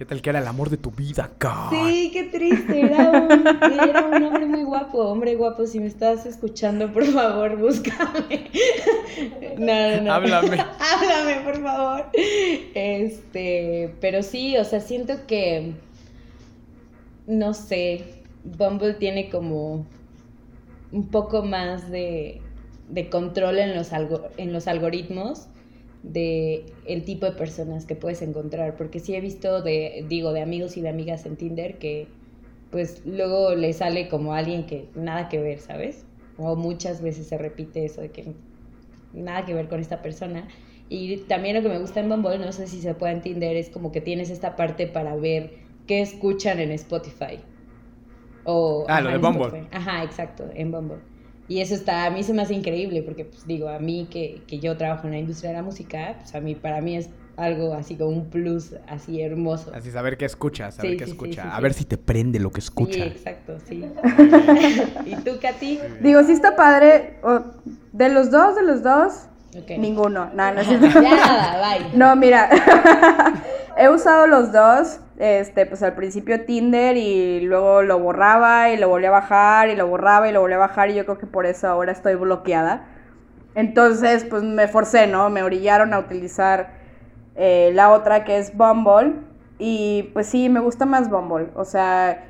¿Qué 0.00 0.06
tal 0.06 0.22
que 0.22 0.30
era 0.30 0.38
el 0.38 0.46
amor 0.46 0.70
de 0.70 0.78
tu 0.78 0.90
vida, 0.90 1.30
God? 1.38 1.68
Sí, 1.70 2.08
qué 2.10 2.24
triste. 2.24 2.80
Era 2.80 3.10
un, 3.10 3.80
era 3.86 4.06
un 4.06 4.22
hombre 4.22 4.46
muy 4.46 4.62
guapo. 4.62 4.96
Hombre 4.96 5.36
guapo, 5.36 5.66
si 5.66 5.78
me 5.78 5.88
estás 5.88 6.24
escuchando, 6.24 6.90
por 6.90 7.04
favor, 7.04 7.58
búscame. 7.58 8.50
No, 9.58 9.96
no, 9.96 10.00
no. 10.00 10.12
Háblame. 10.14 10.58
Háblame, 10.78 11.44
por 11.44 11.60
favor. 11.62 12.06
Este, 12.14 13.94
pero 14.00 14.22
sí, 14.22 14.56
o 14.56 14.64
sea, 14.64 14.80
siento 14.80 15.26
que. 15.26 15.74
No 17.30 17.54
sé. 17.54 18.24
Bumble 18.42 18.94
tiene 18.94 19.30
como 19.30 19.86
un 20.90 21.10
poco 21.12 21.44
más 21.44 21.88
de, 21.88 22.42
control 23.08 23.60
en 23.60 23.76
los, 23.76 23.92
en 24.36 24.52
los 24.52 24.66
algoritmos 24.66 25.46
de 26.02 26.66
el 26.86 27.04
tipo 27.04 27.26
de 27.26 27.32
personas 27.32 27.86
que 27.86 27.94
puedes 27.94 28.20
encontrar, 28.22 28.74
porque 28.76 28.98
sí 28.98 29.14
he 29.14 29.20
visto 29.20 29.62
de, 29.62 30.04
digo, 30.08 30.32
de 30.32 30.40
amigos 30.40 30.76
y 30.76 30.80
de 30.80 30.88
amigas 30.88 31.24
en 31.24 31.36
Tinder 31.36 31.78
que 31.78 32.08
pues 32.72 33.06
luego 33.06 33.54
le 33.54 33.72
sale 33.74 34.08
como 34.08 34.34
alguien 34.34 34.66
que 34.66 34.88
nada 34.96 35.28
que 35.28 35.40
ver, 35.40 35.60
¿sabes? 35.60 36.06
O 36.36 36.56
muchas 36.56 37.00
veces 37.00 37.28
se 37.28 37.38
repite 37.38 37.84
eso 37.84 38.00
de 38.00 38.10
que 38.10 38.34
nada 39.12 39.46
que 39.46 39.54
ver 39.54 39.68
con 39.68 39.78
esta 39.78 40.02
persona. 40.02 40.48
Y 40.88 41.18
también 41.18 41.54
lo 41.54 41.62
que 41.62 41.68
me 41.68 41.78
gusta 41.78 42.00
en 42.00 42.08
Bumble, 42.08 42.38
no 42.38 42.50
sé 42.50 42.66
si 42.66 42.80
se 42.80 42.94
puede 42.94 43.12
en 43.12 43.20
Tinder, 43.20 43.56
es 43.56 43.70
como 43.70 43.92
que 43.92 44.00
tienes 44.00 44.30
esta 44.30 44.56
parte 44.56 44.88
para 44.88 45.14
ver 45.14 45.69
qué 45.90 46.02
escuchan 46.02 46.60
en 46.60 46.70
Spotify. 46.70 47.40
O, 48.44 48.84
ah, 48.88 49.00
lo 49.00 49.10
de 49.10 49.18
Bumble. 49.18 49.66
Ajá, 49.72 50.04
exacto, 50.04 50.48
en 50.54 50.70
Bumble. 50.70 50.98
Y 51.48 51.60
eso 51.60 51.74
está, 51.74 52.06
a 52.06 52.10
mí 52.10 52.22
se 52.22 52.32
me 52.32 52.42
hace 52.42 52.54
increíble 52.54 53.02
porque, 53.02 53.24
pues 53.24 53.44
digo, 53.44 53.68
a 53.68 53.80
mí 53.80 54.06
que, 54.08 54.44
que 54.46 54.60
yo 54.60 54.76
trabajo 54.76 55.08
en 55.08 55.14
la 55.14 55.18
industria 55.18 55.50
de 55.50 55.56
la 55.56 55.64
música, 55.64 56.14
pues 56.20 56.32
a 56.36 56.40
mí, 56.40 56.54
para 56.54 56.80
mí 56.80 56.96
es 56.96 57.10
algo 57.36 57.74
así 57.74 57.96
como 57.96 58.10
un 58.10 58.30
plus 58.30 58.76
así 58.86 59.20
hermoso. 59.20 59.72
Así 59.74 59.90
saber 59.90 60.16
qué 60.16 60.26
escucha, 60.26 60.70
saber 60.70 60.96
qué 60.96 61.02
escucha. 61.02 61.56
a 61.56 61.58
ver 61.58 61.74
si 61.74 61.84
te 61.84 61.98
prende 61.98 62.38
lo 62.38 62.52
que 62.52 62.60
escucha. 62.60 62.92
Sí, 62.92 63.02
exacto, 63.02 63.58
sí. 63.66 63.84
¿Y 65.06 65.16
tú, 65.16 65.40
Katy? 65.42 65.80
Digo, 66.00 66.22
sí 66.22 66.30
está 66.30 66.54
padre. 66.54 67.16
de 67.90 68.08
los 68.10 68.30
dos, 68.30 68.54
de 68.54 68.62
los 68.62 68.84
dos, 68.84 69.26
ninguno. 69.76 70.30
No, 70.34 70.54
no, 70.54 70.62
ya 70.62 70.78
nada, 70.78 71.78
bye. 71.78 71.98
No, 71.98 72.14
mira, 72.14 72.48
he 73.80 73.88
usado 73.88 74.26
los 74.26 74.52
dos 74.52 75.00
este, 75.18 75.66
pues 75.66 75.82
al 75.82 75.94
principio 75.94 76.44
Tinder 76.44 76.96
y 76.96 77.40
luego 77.40 77.82
lo 77.82 77.98
borraba 77.98 78.70
y 78.70 78.76
lo 78.76 78.88
volví 78.88 79.06
a 79.06 79.10
bajar 79.10 79.68
y 79.68 79.76
lo 79.76 79.86
borraba 79.86 80.28
y 80.28 80.32
lo 80.32 80.40
volví 80.40 80.54
a 80.54 80.58
bajar 80.58 80.90
y 80.90 80.94
yo 80.94 81.04
creo 81.04 81.18
que 81.18 81.26
por 81.26 81.46
eso 81.46 81.68
ahora 81.68 81.92
estoy 81.92 82.14
bloqueada. 82.14 82.86
Entonces, 83.54 84.24
pues 84.24 84.42
me 84.42 84.68
forcé, 84.68 85.06
¿no? 85.06 85.28
Me 85.28 85.42
orillaron 85.42 85.92
a 85.92 85.98
utilizar 85.98 86.70
eh, 87.36 87.70
la 87.74 87.90
otra 87.90 88.24
que 88.24 88.38
es 88.38 88.56
Bumble 88.56 89.14
y 89.58 90.10
pues 90.12 90.26
sí, 90.26 90.48
me 90.48 90.60
gusta 90.60 90.86
más 90.86 91.10
Bumble. 91.10 91.48
O 91.54 91.64
sea, 91.64 92.24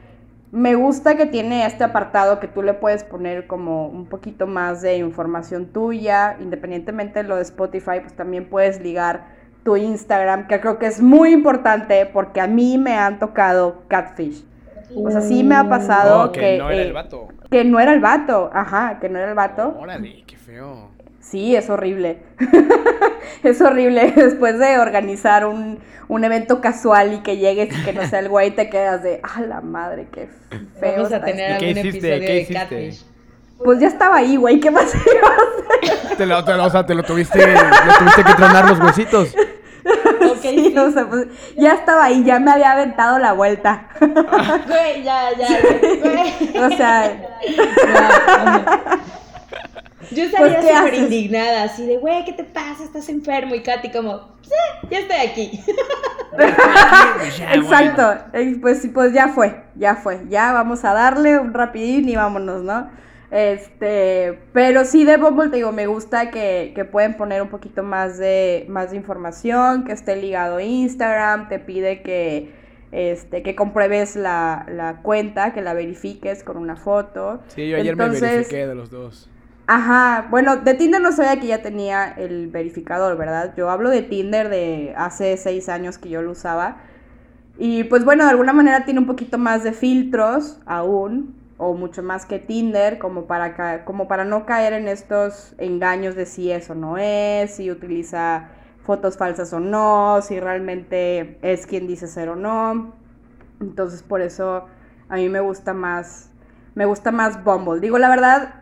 me 0.50 0.74
gusta 0.74 1.16
que 1.16 1.26
tiene 1.26 1.66
este 1.66 1.84
apartado 1.84 2.40
que 2.40 2.48
tú 2.48 2.62
le 2.62 2.74
puedes 2.74 3.04
poner 3.04 3.46
como 3.46 3.86
un 3.86 4.06
poquito 4.06 4.46
más 4.46 4.82
de 4.82 4.96
información 4.96 5.66
tuya, 5.66 6.36
independientemente 6.40 7.22
de 7.22 7.28
lo 7.28 7.36
de 7.36 7.42
Spotify, 7.42 8.00
pues 8.00 8.14
también 8.14 8.48
puedes 8.48 8.80
ligar 8.80 9.39
tu 9.64 9.76
Instagram, 9.76 10.46
que 10.46 10.60
creo 10.60 10.78
que 10.78 10.86
es 10.86 11.00
muy 11.00 11.32
importante 11.32 12.06
porque 12.06 12.40
a 12.40 12.46
mí 12.46 12.78
me 12.78 12.96
han 12.96 13.18
tocado 13.18 13.82
catfish. 13.88 14.44
O 14.96 15.10
sea, 15.10 15.20
sí 15.20 15.44
me 15.44 15.54
ha 15.54 15.68
pasado 15.68 16.24
oh, 16.24 16.32
que, 16.32 16.58
no 16.58 16.70
era 16.70 16.82
el 16.82 16.88
eh, 16.88 16.92
vato. 16.92 17.28
Que 17.50 17.64
no 17.64 17.78
era 17.78 17.92
el 17.92 18.00
vato, 18.00 18.50
ajá, 18.52 18.98
que 19.00 19.08
no 19.08 19.18
era 19.18 19.28
el 19.28 19.34
vato. 19.34 19.76
Órale, 19.78 20.24
qué 20.26 20.36
feo. 20.36 20.88
Sí, 21.20 21.54
es 21.54 21.70
horrible. 21.70 22.18
es 23.44 23.60
horrible 23.60 24.12
después 24.16 24.58
de 24.58 24.78
organizar 24.78 25.46
un, 25.46 25.78
un, 26.08 26.24
evento 26.24 26.60
casual 26.60 27.14
y 27.14 27.18
que 27.18 27.36
llegues 27.36 27.76
y 27.76 27.84
que 27.84 27.92
no 27.92 28.04
sea 28.06 28.18
el 28.18 28.28
güey 28.28 28.50
te 28.50 28.68
quedas 28.68 29.02
de, 29.02 29.20
ah, 29.22 29.40
la 29.42 29.60
madre, 29.60 30.08
qué 30.10 30.28
feo. 30.80 30.96
Vamos 30.96 31.12
a 31.12 31.20
tener 31.20 31.52
algún 31.52 31.78
episodio 31.78 32.20
de 32.20 32.46
Catfish. 32.52 33.04
Pues 33.62 33.78
ya 33.78 33.88
estaba 33.88 34.16
ahí, 34.16 34.36
güey, 34.36 34.58
¿qué 34.58 34.70
más 34.70 34.92
iba 34.94 36.12
a 36.12 36.16
Te 36.16 36.26
lo, 36.26 36.42
te 36.44 36.52
o 36.52 36.70
sea, 36.70 36.86
te 36.86 36.94
lo 36.94 37.02
tuviste, 37.02 37.38
le 37.38 37.54
tuviste 37.98 38.24
que 38.24 38.34
tronar 38.34 38.68
los 38.68 38.80
huesitos. 38.80 39.34
Sí, 40.40 40.74
o 40.76 40.90
sea, 40.90 41.08
pues 41.08 41.26
ya 41.56 41.74
estaba 41.74 42.04
ahí, 42.04 42.24
ya 42.24 42.40
me 42.40 42.50
había 42.50 42.72
aventado 42.72 43.18
la 43.18 43.32
vuelta. 43.32 43.88
Güey, 44.00 45.02
ya, 45.02 45.30
ya, 45.36 45.48
güey. 46.02 46.64
O 46.64 46.76
sea... 46.76 47.12
Yo 50.12 50.24
estaría 50.24 50.60
pues, 50.60 50.76
súper 50.76 50.94
indignada, 50.94 51.64
así 51.64 51.86
de, 51.86 51.98
güey, 51.98 52.24
¿qué 52.24 52.32
te 52.32 52.42
pasa? 52.42 52.82
¿Estás 52.82 53.08
enfermo? 53.08 53.54
Y 53.54 53.62
Katy 53.62 53.92
como, 53.92 54.28
sí, 54.42 54.50
ya 54.90 54.98
estoy 54.98 55.16
aquí. 55.18 55.64
Exacto, 57.52 58.16
pues, 58.60 58.88
pues 58.92 59.12
ya 59.12 59.28
fue, 59.28 59.62
ya 59.76 59.94
fue. 59.96 60.22
Ya 60.28 60.52
vamos 60.52 60.84
a 60.84 60.94
darle 60.94 61.38
un 61.38 61.54
rapidín 61.54 62.08
y 62.08 62.16
vámonos, 62.16 62.62
¿no? 62.62 62.90
Este, 63.30 64.40
pero 64.52 64.84
sí 64.84 65.04
de 65.04 65.16
Bumble 65.16 65.50
te 65.50 65.56
digo, 65.56 65.70
me 65.70 65.86
gusta 65.86 66.30
que, 66.30 66.72
que, 66.74 66.84
pueden 66.84 67.16
poner 67.16 67.42
un 67.42 67.48
poquito 67.48 67.84
más 67.84 68.18
de, 68.18 68.66
más 68.68 68.90
de 68.90 68.96
información, 68.96 69.84
que 69.84 69.92
esté 69.92 70.16
ligado 70.16 70.56
a 70.56 70.62
Instagram, 70.64 71.48
te 71.48 71.60
pide 71.60 72.02
que, 72.02 72.52
este, 72.90 73.44
que 73.44 73.54
compruebes 73.54 74.16
la, 74.16 74.66
la 74.68 75.02
cuenta, 75.02 75.52
que 75.52 75.62
la 75.62 75.74
verifiques 75.74 76.42
con 76.42 76.56
una 76.56 76.74
foto. 76.74 77.40
Sí, 77.48 77.68
yo 77.68 77.76
ayer 77.76 77.94
me 77.94 78.08
verifiqué 78.08 78.66
de 78.66 78.74
los 78.74 78.90
dos. 78.90 79.30
Ajá, 79.68 80.26
bueno, 80.30 80.56
de 80.56 80.74
Tinder 80.74 81.00
no 81.00 81.12
sabía 81.12 81.38
que 81.38 81.46
ya 81.46 81.62
tenía 81.62 82.10
el 82.10 82.48
verificador, 82.48 83.16
¿verdad? 83.16 83.54
Yo 83.56 83.70
hablo 83.70 83.90
de 83.90 84.02
Tinder 84.02 84.48
de 84.48 84.92
hace 84.96 85.36
seis 85.36 85.68
años 85.68 85.96
que 85.98 86.08
yo 86.08 86.22
lo 86.22 86.32
usaba. 86.32 86.78
Y 87.56 87.84
pues 87.84 88.04
bueno, 88.04 88.24
de 88.24 88.30
alguna 88.30 88.52
manera 88.52 88.84
tiene 88.84 88.98
un 88.98 89.06
poquito 89.06 89.38
más 89.38 89.62
de 89.62 89.72
filtros 89.72 90.58
aún, 90.66 91.39
o 91.60 91.74
mucho 91.74 92.02
más 92.02 92.24
que 92.24 92.38
Tinder, 92.38 92.98
como 92.98 93.26
para, 93.26 93.84
como 93.84 94.08
para 94.08 94.24
no 94.24 94.46
caer 94.46 94.72
en 94.72 94.88
estos 94.88 95.54
engaños 95.58 96.14
de 96.14 96.24
si 96.24 96.50
es 96.50 96.70
o 96.70 96.74
no 96.74 96.96
es, 96.96 97.50
si 97.50 97.70
utiliza 97.70 98.48
fotos 98.82 99.18
falsas 99.18 99.52
o 99.52 99.60
no, 99.60 100.22
si 100.22 100.40
realmente 100.40 101.38
es 101.42 101.66
quien 101.66 101.86
dice 101.86 102.06
ser 102.06 102.30
o 102.30 102.34
no. 102.34 102.94
Entonces 103.60 104.02
por 104.02 104.22
eso 104.22 104.64
a 105.10 105.16
mí 105.16 105.28
me 105.28 105.40
gusta 105.40 105.74
más, 105.74 106.30
me 106.74 106.86
gusta 106.86 107.12
más 107.12 107.44
Bumble. 107.44 107.80
Digo 107.80 107.98
la 107.98 108.08
verdad, 108.08 108.54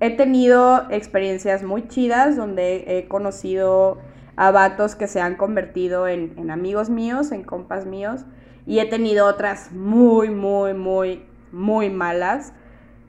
he 0.00 0.10
tenido 0.10 0.90
experiencias 0.90 1.62
muy 1.62 1.86
chidas 1.86 2.36
donde 2.36 2.98
he 2.98 3.06
conocido 3.06 3.98
a 4.34 4.50
vatos 4.50 4.96
que 4.96 5.06
se 5.06 5.20
han 5.20 5.36
convertido 5.36 6.08
en, 6.08 6.36
en 6.36 6.50
amigos 6.50 6.90
míos, 6.90 7.30
en 7.30 7.44
compas 7.44 7.86
míos, 7.86 8.24
y 8.66 8.80
he 8.80 8.86
tenido 8.86 9.26
otras 9.26 9.70
muy, 9.70 10.30
muy, 10.30 10.74
muy 10.74 11.22
muy 11.54 11.88
malas. 11.90 12.52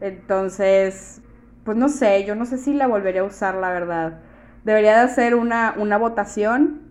Entonces, 0.02 1.22
pues 1.64 1.78
no 1.78 1.90
sé, 1.90 2.24
yo 2.26 2.36
no 2.36 2.46
sé 2.46 2.58
si 2.58 2.74
la 2.74 2.88
volvería 2.88 3.22
a 3.22 3.26
usar, 3.26 3.56
la 3.56 3.72
verdad. 3.72 4.20
Debería 4.64 4.98
de 4.98 5.04
hacer 5.04 5.36
una, 5.36 5.74
una 5.78 5.98
votación. 5.98 6.82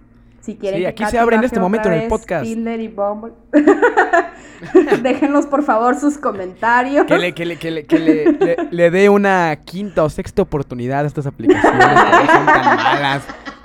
Si 0.41 0.57
quieren 0.57 0.79
Sí, 0.81 0.83
que 0.83 0.89
aquí 0.89 1.05
se 1.07 1.19
abre 1.19 1.37
en 1.37 1.45
este 1.45 1.59
momento 1.59 1.89
en 1.89 1.95
el 2.03 2.09
podcast. 2.09 2.45
Tinder 2.45 2.79
y 2.79 2.89
Bumble. 2.89 3.33
Déjenos 5.03 5.47
por 5.47 5.63
favor 5.63 5.99
sus 5.99 6.19
comentarios. 6.19 7.07
Que 7.07 7.19
le, 7.19 7.33
que 7.35 7.45
le, 7.47 7.59
que 7.59 7.71
le, 7.71 7.85
que 7.87 7.99
le, 7.99 8.33
le- 8.33 8.57
le 8.71 8.91
dé 8.91 9.09
una 9.09 9.57
quinta 9.65 10.05
o 10.05 10.11
sexta 10.11 10.43
oportunidad 10.43 11.05
a 11.05 11.07
estas 11.07 11.27
aplicaciones 11.27 11.79
que 11.79 11.95
no 11.95 12.33
son 12.33 12.47
tan 12.47 12.77
malas. 12.77 13.23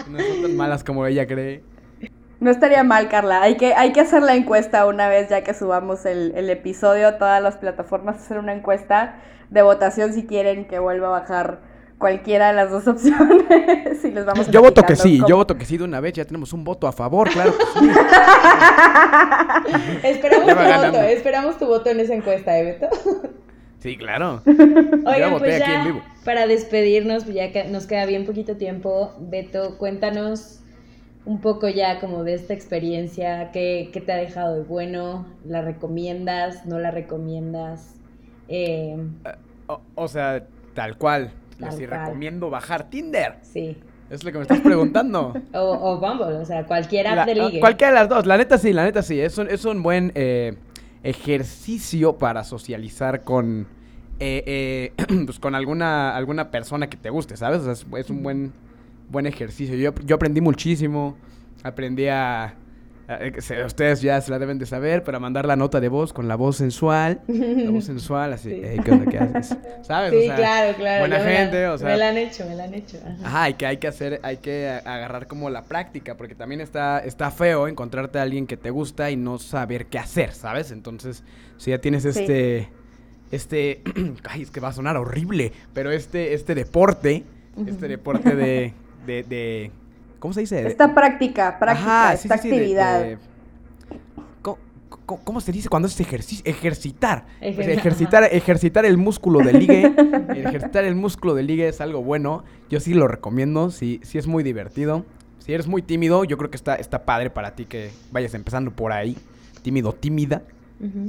No 0.10 0.20
son 0.20 0.42
tan 0.42 0.56
malas 0.58 0.84
como 0.84 1.06
ella 1.06 1.28
cree. 1.28 1.64
No 2.40 2.50
estaría 2.52 2.84
mal, 2.84 3.10
Carla. 3.10 3.42
Hay 3.42 3.58
que, 3.58 3.74
hay 3.74 3.92
que 3.92 4.02
hacer 4.02 4.22
la 4.24 4.36
encuesta 4.36 4.86
una 4.86 5.10
vez 5.10 5.30
ya 5.30 5.44
que 5.44 5.54
subamos 5.54 6.06
el, 6.06 6.32
el 6.36 6.50
episodio 6.50 7.08
a 7.10 7.18
todas 7.18 7.42
las 7.44 7.58
plataformas, 7.58 8.18
hacer 8.18 8.38
una 8.38 8.54
encuesta 8.54 9.16
de 9.50 9.62
votación 9.62 10.14
si 10.14 10.26
quieren 10.26 10.66
que 10.68 10.80
vuelva 10.80 11.08
a 11.08 11.20
bajar 11.22 11.60
cualquiera 11.98 12.48
de 12.48 12.54
las 12.54 12.72
dos 12.72 12.88
opciones. 12.88 14.04
y 14.06 14.12
les 14.12 14.26
vamos 14.26 14.50
Yo 14.50 14.62
voto 14.62 14.84
que 14.84 14.96
sí, 14.96 15.22
yo 15.28 15.36
voto 15.36 15.58
que 15.58 15.66
sí 15.66 15.78
de 15.78 15.84
una 15.84 16.00
vez. 16.00 16.14
Ya 16.14 16.24
tenemos 16.26 16.54
un 16.54 16.64
voto 16.64 16.88
a 16.88 16.94
favor, 16.94 17.30
claro 17.30 17.54
que 17.58 17.66
sí. 17.80 17.90
Esperamos 20.04 20.48
tu 20.48 20.56
ganando. 20.56 20.98
voto, 20.98 21.04
esperamos 21.10 21.58
tu 21.58 21.66
voto 21.68 21.90
en 21.90 22.00
esa 22.00 22.14
encuesta, 22.14 22.58
¿eh, 22.58 22.64
Beto? 22.64 22.88
Sí, 23.80 23.98
claro. 23.98 24.42
Oigan, 24.46 25.32
voté 25.32 25.46
pues 25.46 25.62
aquí 25.62 25.72
en 25.72 25.78
ya 25.80 25.86
vivo. 25.86 26.02
para 26.26 26.48
despedirnos, 26.48 27.24
pues 27.26 27.36
ya 27.36 27.52
que 27.52 27.66
nos 27.66 27.86
queda 27.86 28.06
bien 28.06 28.26
poquito 28.26 28.56
tiempo, 28.58 29.14
Beto, 29.20 29.78
cuéntanos 29.78 30.62
un 31.26 31.40
poco 31.42 31.68
ya 31.70 32.00
como 32.00 32.24
de 32.24 32.34
esta 32.34 32.54
experiencia, 32.54 33.52
qué, 33.52 33.90
qué 33.94 34.02
te 34.02 34.12
ha 34.12 34.18
dejado 34.18 34.56
de 34.56 34.64
bueno, 34.64 35.26
la 35.46 35.62
recomiendas, 35.62 36.66
no 36.66 36.80
la 36.80 36.92
recomiendas, 36.92 37.96
eh, 38.48 38.98
O, 39.68 39.82
o 39.96 40.08
sea, 40.08 40.46
tal 40.74 40.98
cual. 40.98 41.32
Tal 41.60 41.72
si 41.74 41.86
cual. 41.86 42.06
recomiendo 42.06 42.50
bajar 42.50 42.90
Tinder. 42.90 43.36
sí, 43.42 43.78
Es 44.10 44.24
lo 44.24 44.32
que 44.32 44.38
me 44.38 44.42
estás 44.44 44.62
preguntando. 44.62 45.34
o, 45.54 45.60
o 45.60 45.98
Bumble, 46.00 46.38
o 46.38 46.46
sea, 46.46 46.66
cualquier 46.66 47.06
app 47.08 47.16
La- 47.18 47.26
de 47.26 47.36
ligue. 47.36 47.60
Cualquiera 47.60 47.94
de 47.94 48.00
las 48.00 48.10
dos, 48.10 48.26
la 48.26 48.38
neta 48.38 48.58
sí, 48.58 48.74
la 48.74 48.86
neta 48.86 49.04
sí. 49.04 49.20
Es 49.20 49.38
un, 49.38 49.50
es 49.50 49.66
un 49.66 49.84
buen 49.84 50.12
eh, 50.16 50.56
ejercicio 51.04 52.18
para 52.18 52.44
socializar 52.44 53.24
con, 53.24 53.68
eh, 54.20 54.92
eh, 54.98 55.06
pues 55.26 55.38
con 55.40 55.54
alguna, 55.54 56.16
alguna 56.16 56.50
persona 56.50 56.88
que 56.90 56.98
te 56.98 57.10
guste, 57.10 57.38
¿sabes? 57.38 57.60
O 57.60 57.64
sea, 57.64 57.74
es, 57.74 57.86
es 57.98 58.10
un 58.10 58.24
buen, 58.24 58.54
buen 59.10 59.26
ejercicio. 59.26 59.76
Yo, 59.76 59.94
yo 60.06 60.16
aprendí 60.16 60.42
muchísimo, 60.42 61.18
aprendí 61.64 62.08
a... 62.08 62.44
a- 62.46 62.54
eh, 63.22 63.34
ustedes 63.66 64.02
ya 64.04 64.22
se 64.22 64.30
la 64.30 64.38
deben 64.38 64.60
de 64.60 64.68
saber, 64.68 65.04
para 65.04 65.20
mandar 65.20 65.48
la 65.48 65.56
nota 65.56 65.80
de 65.82 65.90
voz 65.90 66.14
con 66.14 66.28
la 66.28 66.36
voz 66.36 66.58
sensual. 66.58 67.22
La 67.28 67.72
voz 67.72 67.86
sensual, 67.94 68.34
así, 68.34 68.50
Sí. 68.52 68.62
"Ey, 68.64 68.78
¿qué 68.80 68.92
onda? 68.92 69.10
¿Qué 69.10 69.18
haces? 69.18 69.58
¿Sabes? 69.82 70.12
Sí, 70.12 70.18
O 70.18 70.22
sea, 70.22 70.36
claro, 70.36 70.78
claro. 70.78 71.00
Buena 71.02 71.18
la- 71.18 71.26
gente, 71.32 71.68
o 71.68 71.78
sea... 71.80 71.88
Me 71.90 71.98
la 71.98 72.10
han 72.10 72.18
hecho, 72.18 72.46
me 72.48 72.56
la 72.56 72.64
han 72.66 72.74
hecho. 72.76 72.98
ajá. 72.98 73.16
Ajá, 73.28 73.44
hay 73.46 73.54
que, 73.56 73.66
hay 73.66 73.78
que 73.78 73.88
hacer, 73.88 74.20
hay 74.22 74.38
que 74.38 74.70
a- 74.70 74.78
agarrar 74.94 75.26
como 75.26 75.50
la 75.50 75.64
práctica, 75.64 76.16
porque 76.18 76.36
también 76.36 76.62
está, 76.62 77.00
está 77.00 77.32
feo 77.32 77.68
encontrarte 77.68 78.20
a 78.20 78.22
alguien 78.22 78.46
que 78.46 78.58
te 78.58 78.70
gusta 78.70 79.10
y 79.10 79.16
no 79.16 79.40
saber 79.40 79.88
qué 79.88 79.98
hacer, 79.98 80.32
¿sabes? 80.34 80.70
Entonces, 80.72 81.24
si 81.58 81.72
ya 81.72 81.80
tienes 81.80 82.04
Sí. 82.04 82.10
este, 82.10 82.70
este, 83.32 83.82
ay, 84.30 84.44
es 84.44 84.52
que 84.52 84.60
va 84.60 84.68
a 84.68 84.74
sonar 84.74 84.98
horrible, 84.98 85.52
pero 85.74 85.92
este, 85.92 86.36
este 86.36 86.54
deporte, 86.54 87.24
este 87.66 87.88
deporte 87.88 88.36
de, 88.36 88.74
de, 89.06 89.24
de, 89.24 89.72
¿cómo 90.20 90.34
se 90.34 90.42
dice? 90.42 90.66
Esta 90.68 90.94
práctica, 90.94 91.58
práctica, 91.60 92.06
Ajá, 92.08 92.14
esta 92.14 92.38
sí, 92.38 92.44
sí, 92.44 92.50
de- 92.50 92.56
actividad. 92.56 93.02
de- 93.04 93.18
¿Cómo, 94.42 94.58
cómo- 95.06 95.24
cómo 95.24 95.42
se 95.42 95.52
dice 95.52 95.70
cuando 95.70 95.88
es 95.88 96.00
ejercicio? 96.00 96.44
Ejercitar. 96.46 97.26
Ejercitar, 97.42 98.24
ejercitar 98.32 98.86
el 98.86 98.98
músculo 98.98 99.40
de 99.40 99.54
ligue. 99.54 99.94
ejercitar 100.36 100.86
el 100.86 100.96
músculo 100.96 101.36
de 101.36 101.44
ligue 101.44 101.68
es 101.68 101.82
algo 101.82 102.04
bueno. 102.04 102.44
Yo 102.70 102.80
sí 102.80 102.94
lo 102.94 103.08
recomiendo. 103.08 103.72
Sí, 103.72 104.00
sí 104.04 104.18
es 104.18 104.28
muy 104.28 104.44
divertido. 104.44 105.06
Si 105.40 105.54
eres 105.54 105.68
muy 105.68 105.82
tímido, 105.82 106.24
yo 106.26 106.38
creo 106.38 106.50
que 106.52 106.58
está, 106.58 106.76
está 106.76 107.06
padre 107.06 107.30
para 107.32 107.56
ti 107.56 107.66
que 107.66 107.90
vayas 108.12 108.34
empezando 108.36 108.72
por 108.72 108.92
ahí. 108.92 109.18
Tímido, 109.64 109.94
tímida. 109.94 110.44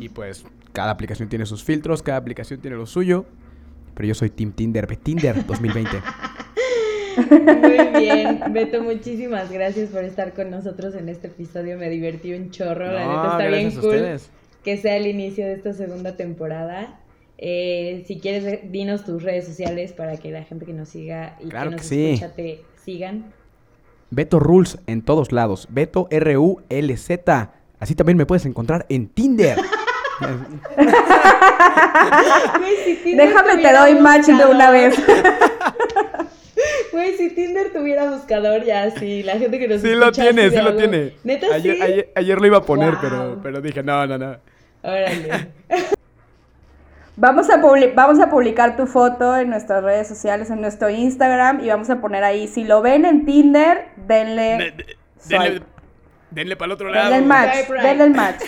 Y 0.01 0.09
pues 0.09 0.45
cada 0.73 0.91
aplicación 0.91 1.29
tiene 1.29 1.47
sus 1.47 1.63
filtros, 1.63 2.03
cada 2.03 2.19
aplicación 2.19 2.61
tiene 2.61 2.77
lo 2.77 2.87
suyo. 2.87 3.27
Pero 3.95 4.09
yo 4.09 4.15
soy 4.15 4.31
Team 4.31 4.53
Tinder, 4.53 4.87
Tinder 4.97 5.45
2020. 5.47 5.91
Muy 7.17 8.01
bien, 8.01 8.41
Beto, 8.53 8.83
muchísimas 8.83 9.51
gracias 9.51 9.91
por 9.91 10.05
estar 10.05 10.33
con 10.33 10.51
nosotros 10.51 10.95
en 10.95 11.09
este 11.09 11.29
episodio. 11.29 11.77
Me 11.79 11.89
divertí 11.91 12.33
un 12.35 12.51
chorro, 12.51 12.87
la 12.93 13.01
neta 13.07 13.29
está 13.33 13.47
bien 13.49 13.71
cool 13.73 13.85
ustedes. 13.95 14.31
que 14.65 14.77
sea 14.77 14.97
el 14.97 15.07
inicio 15.07 15.47
de 15.47 15.55
esta 15.55 15.73
segunda 15.73 16.17
temporada. 16.17 17.01
Eh, 17.39 18.05
si 18.07 18.21
quieres, 18.21 18.45
eh, 18.45 18.61
dinos 18.71 19.05
tus 19.05 19.23
redes 19.23 19.47
sociales 19.47 19.93
para 19.93 20.17
que 20.19 20.31
la 20.31 20.43
gente 20.45 20.67
que 20.67 20.73
nos 20.75 20.91
siga 20.91 21.37
y 21.41 21.49
Claro 21.49 21.71
que 21.71 21.77
que 21.77 21.83
nos 21.83 21.87
sí. 21.87 22.11
escucha 22.11 22.35
te 22.35 22.63
sigan. 22.85 23.33
Beto 24.11 24.39
Rules 24.41 24.79
en 24.87 25.03
todos 25.03 25.33
lados. 25.33 25.69
Beto 25.71 26.07
R-U-L-Z. 26.11 27.51
Así 27.79 27.95
también 27.95 28.19
me 28.19 28.27
puedes 28.27 28.45
encontrar 28.45 28.85
en 28.89 29.09
Tinder. 29.09 29.57
Déjame 33.05 33.63
te 33.63 33.73
doy 33.73 33.95
match 34.01 34.27
de 34.27 34.47
una 34.47 34.71
vez. 34.71 34.95
Güey, 36.93 37.17
si 37.17 37.31
Tinder 37.35 37.73
tuviera 37.73 38.11
buscador 38.11 38.65
ya, 38.65 38.91
sí, 38.91 39.23
la 39.23 39.39
gente 39.39 39.59
que 39.59 39.69
nos 39.69 39.81
Sí 39.81 39.95
lo 39.95 40.07
escucha 40.07 40.23
tiene, 40.23 40.51
sí 40.51 40.57
lo 40.61 40.75
tiene. 40.77 41.13
¿Neta 41.25 41.47
ayer, 41.55 41.77
sí? 41.77 41.83
ayer, 41.83 42.13
ayer 42.17 42.41
lo 42.41 42.47
iba 42.47 42.59
a 42.59 42.63
poner, 42.63 42.93
Wow. 42.93 43.01
pero, 43.01 43.41
pero 43.43 43.61
dije, 43.61 43.83
no, 43.83 44.07
no, 44.07 44.19
no. 44.19 44.37
Órale. 44.83 45.49
Vamos 47.17 47.51
a, 47.51 47.61
publi- 47.61 47.93
vamos 47.95 48.19
a 48.19 48.31
publicar 48.31 48.77
tu 48.77 48.87
foto 48.87 49.37
en 49.37 49.51
nuestras 49.51 49.85
redes 49.85 50.09
sociales, 50.09 50.49
en 50.49 50.61
nuestro 50.63 50.89
Instagram 50.89 51.61
y 51.63 51.69
vamos 51.69 51.91
a 51.91 52.01
poner 52.01 52.25
ahí, 52.25 52.49
si 52.49 52.65
lo 52.65 52.81
ven 52.81 53.05
en 53.05 53.27
Tinder, 53.27 53.89
denle, 54.07 54.73
Denle, 55.29 55.63
denle 56.31 56.57
para 56.57 56.67
el 56.67 56.73
otro 56.73 56.91
denle 56.91 57.17
el 57.19 57.25
match, 57.27 57.69
denle 57.69 58.05
el 58.05 58.11
match. 58.13 58.43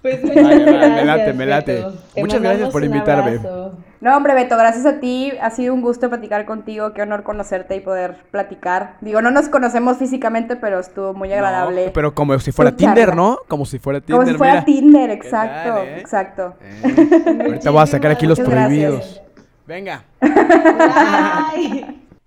Pues 0.00 0.22
muchas 0.24 0.44
vale, 0.44 0.64
gracias. 0.64 0.96
me 0.96 1.04
late, 1.04 1.32
me 1.34 1.46
late. 1.46 1.84
Muchas 2.16 2.40
gracias 2.40 2.70
por 2.70 2.80
un 2.82 2.88
invitarme. 2.88 3.30
abrazo. 3.32 3.78
No, 4.04 4.14
hombre, 4.14 4.34
Beto, 4.34 4.58
gracias 4.58 4.84
a 4.84 5.00
ti. 5.00 5.32
Ha 5.40 5.48
sido 5.48 5.72
un 5.72 5.80
gusto 5.80 6.10
platicar 6.10 6.44
contigo. 6.44 6.92
Qué 6.92 7.00
honor 7.00 7.22
conocerte 7.22 7.74
y 7.74 7.80
poder 7.80 8.16
platicar. 8.30 8.96
Digo, 9.00 9.22
no 9.22 9.30
nos 9.30 9.48
conocemos 9.48 9.96
físicamente, 9.96 10.56
pero 10.56 10.78
estuvo 10.78 11.14
muy 11.14 11.32
agradable. 11.32 11.86
No, 11.86 11.92
pero 11.94 12.14
como 12.14 12.38
si 12.38 12.52
fuera 12.52 12.70
Tinder, 12.72 13.06
charla. 13.08 13.14
¿no? 13.14 13.38
Como 13.48 13.64
si 13.64 13.78
fuera 13.78 14.02
Tinder, 14.02 14.16
Como 14.20 14.30
si 14.30 14.36
fuera 14.36 14.52
mira. 14.52 14.64
Tinder, 14.66 15.08
exacto, 15.10 15.74
tal, 15.76 15.88
eh? 15.88 15.98
exacto. 16.00 16.54
Eh, 16.60 17.38
Ahorita 17.46 17.70
voy 17.70 17.82
a 17.82 17.86
sacar 17.86 18.10
aquí 18.10 18.26
los 18.26 18.38
Muchas 18.38 18.52
gracias. 18.54 18.68
prohibidos. 18.68 19.22
Venga. 19.66 20.04
Bye. 20.20 22.00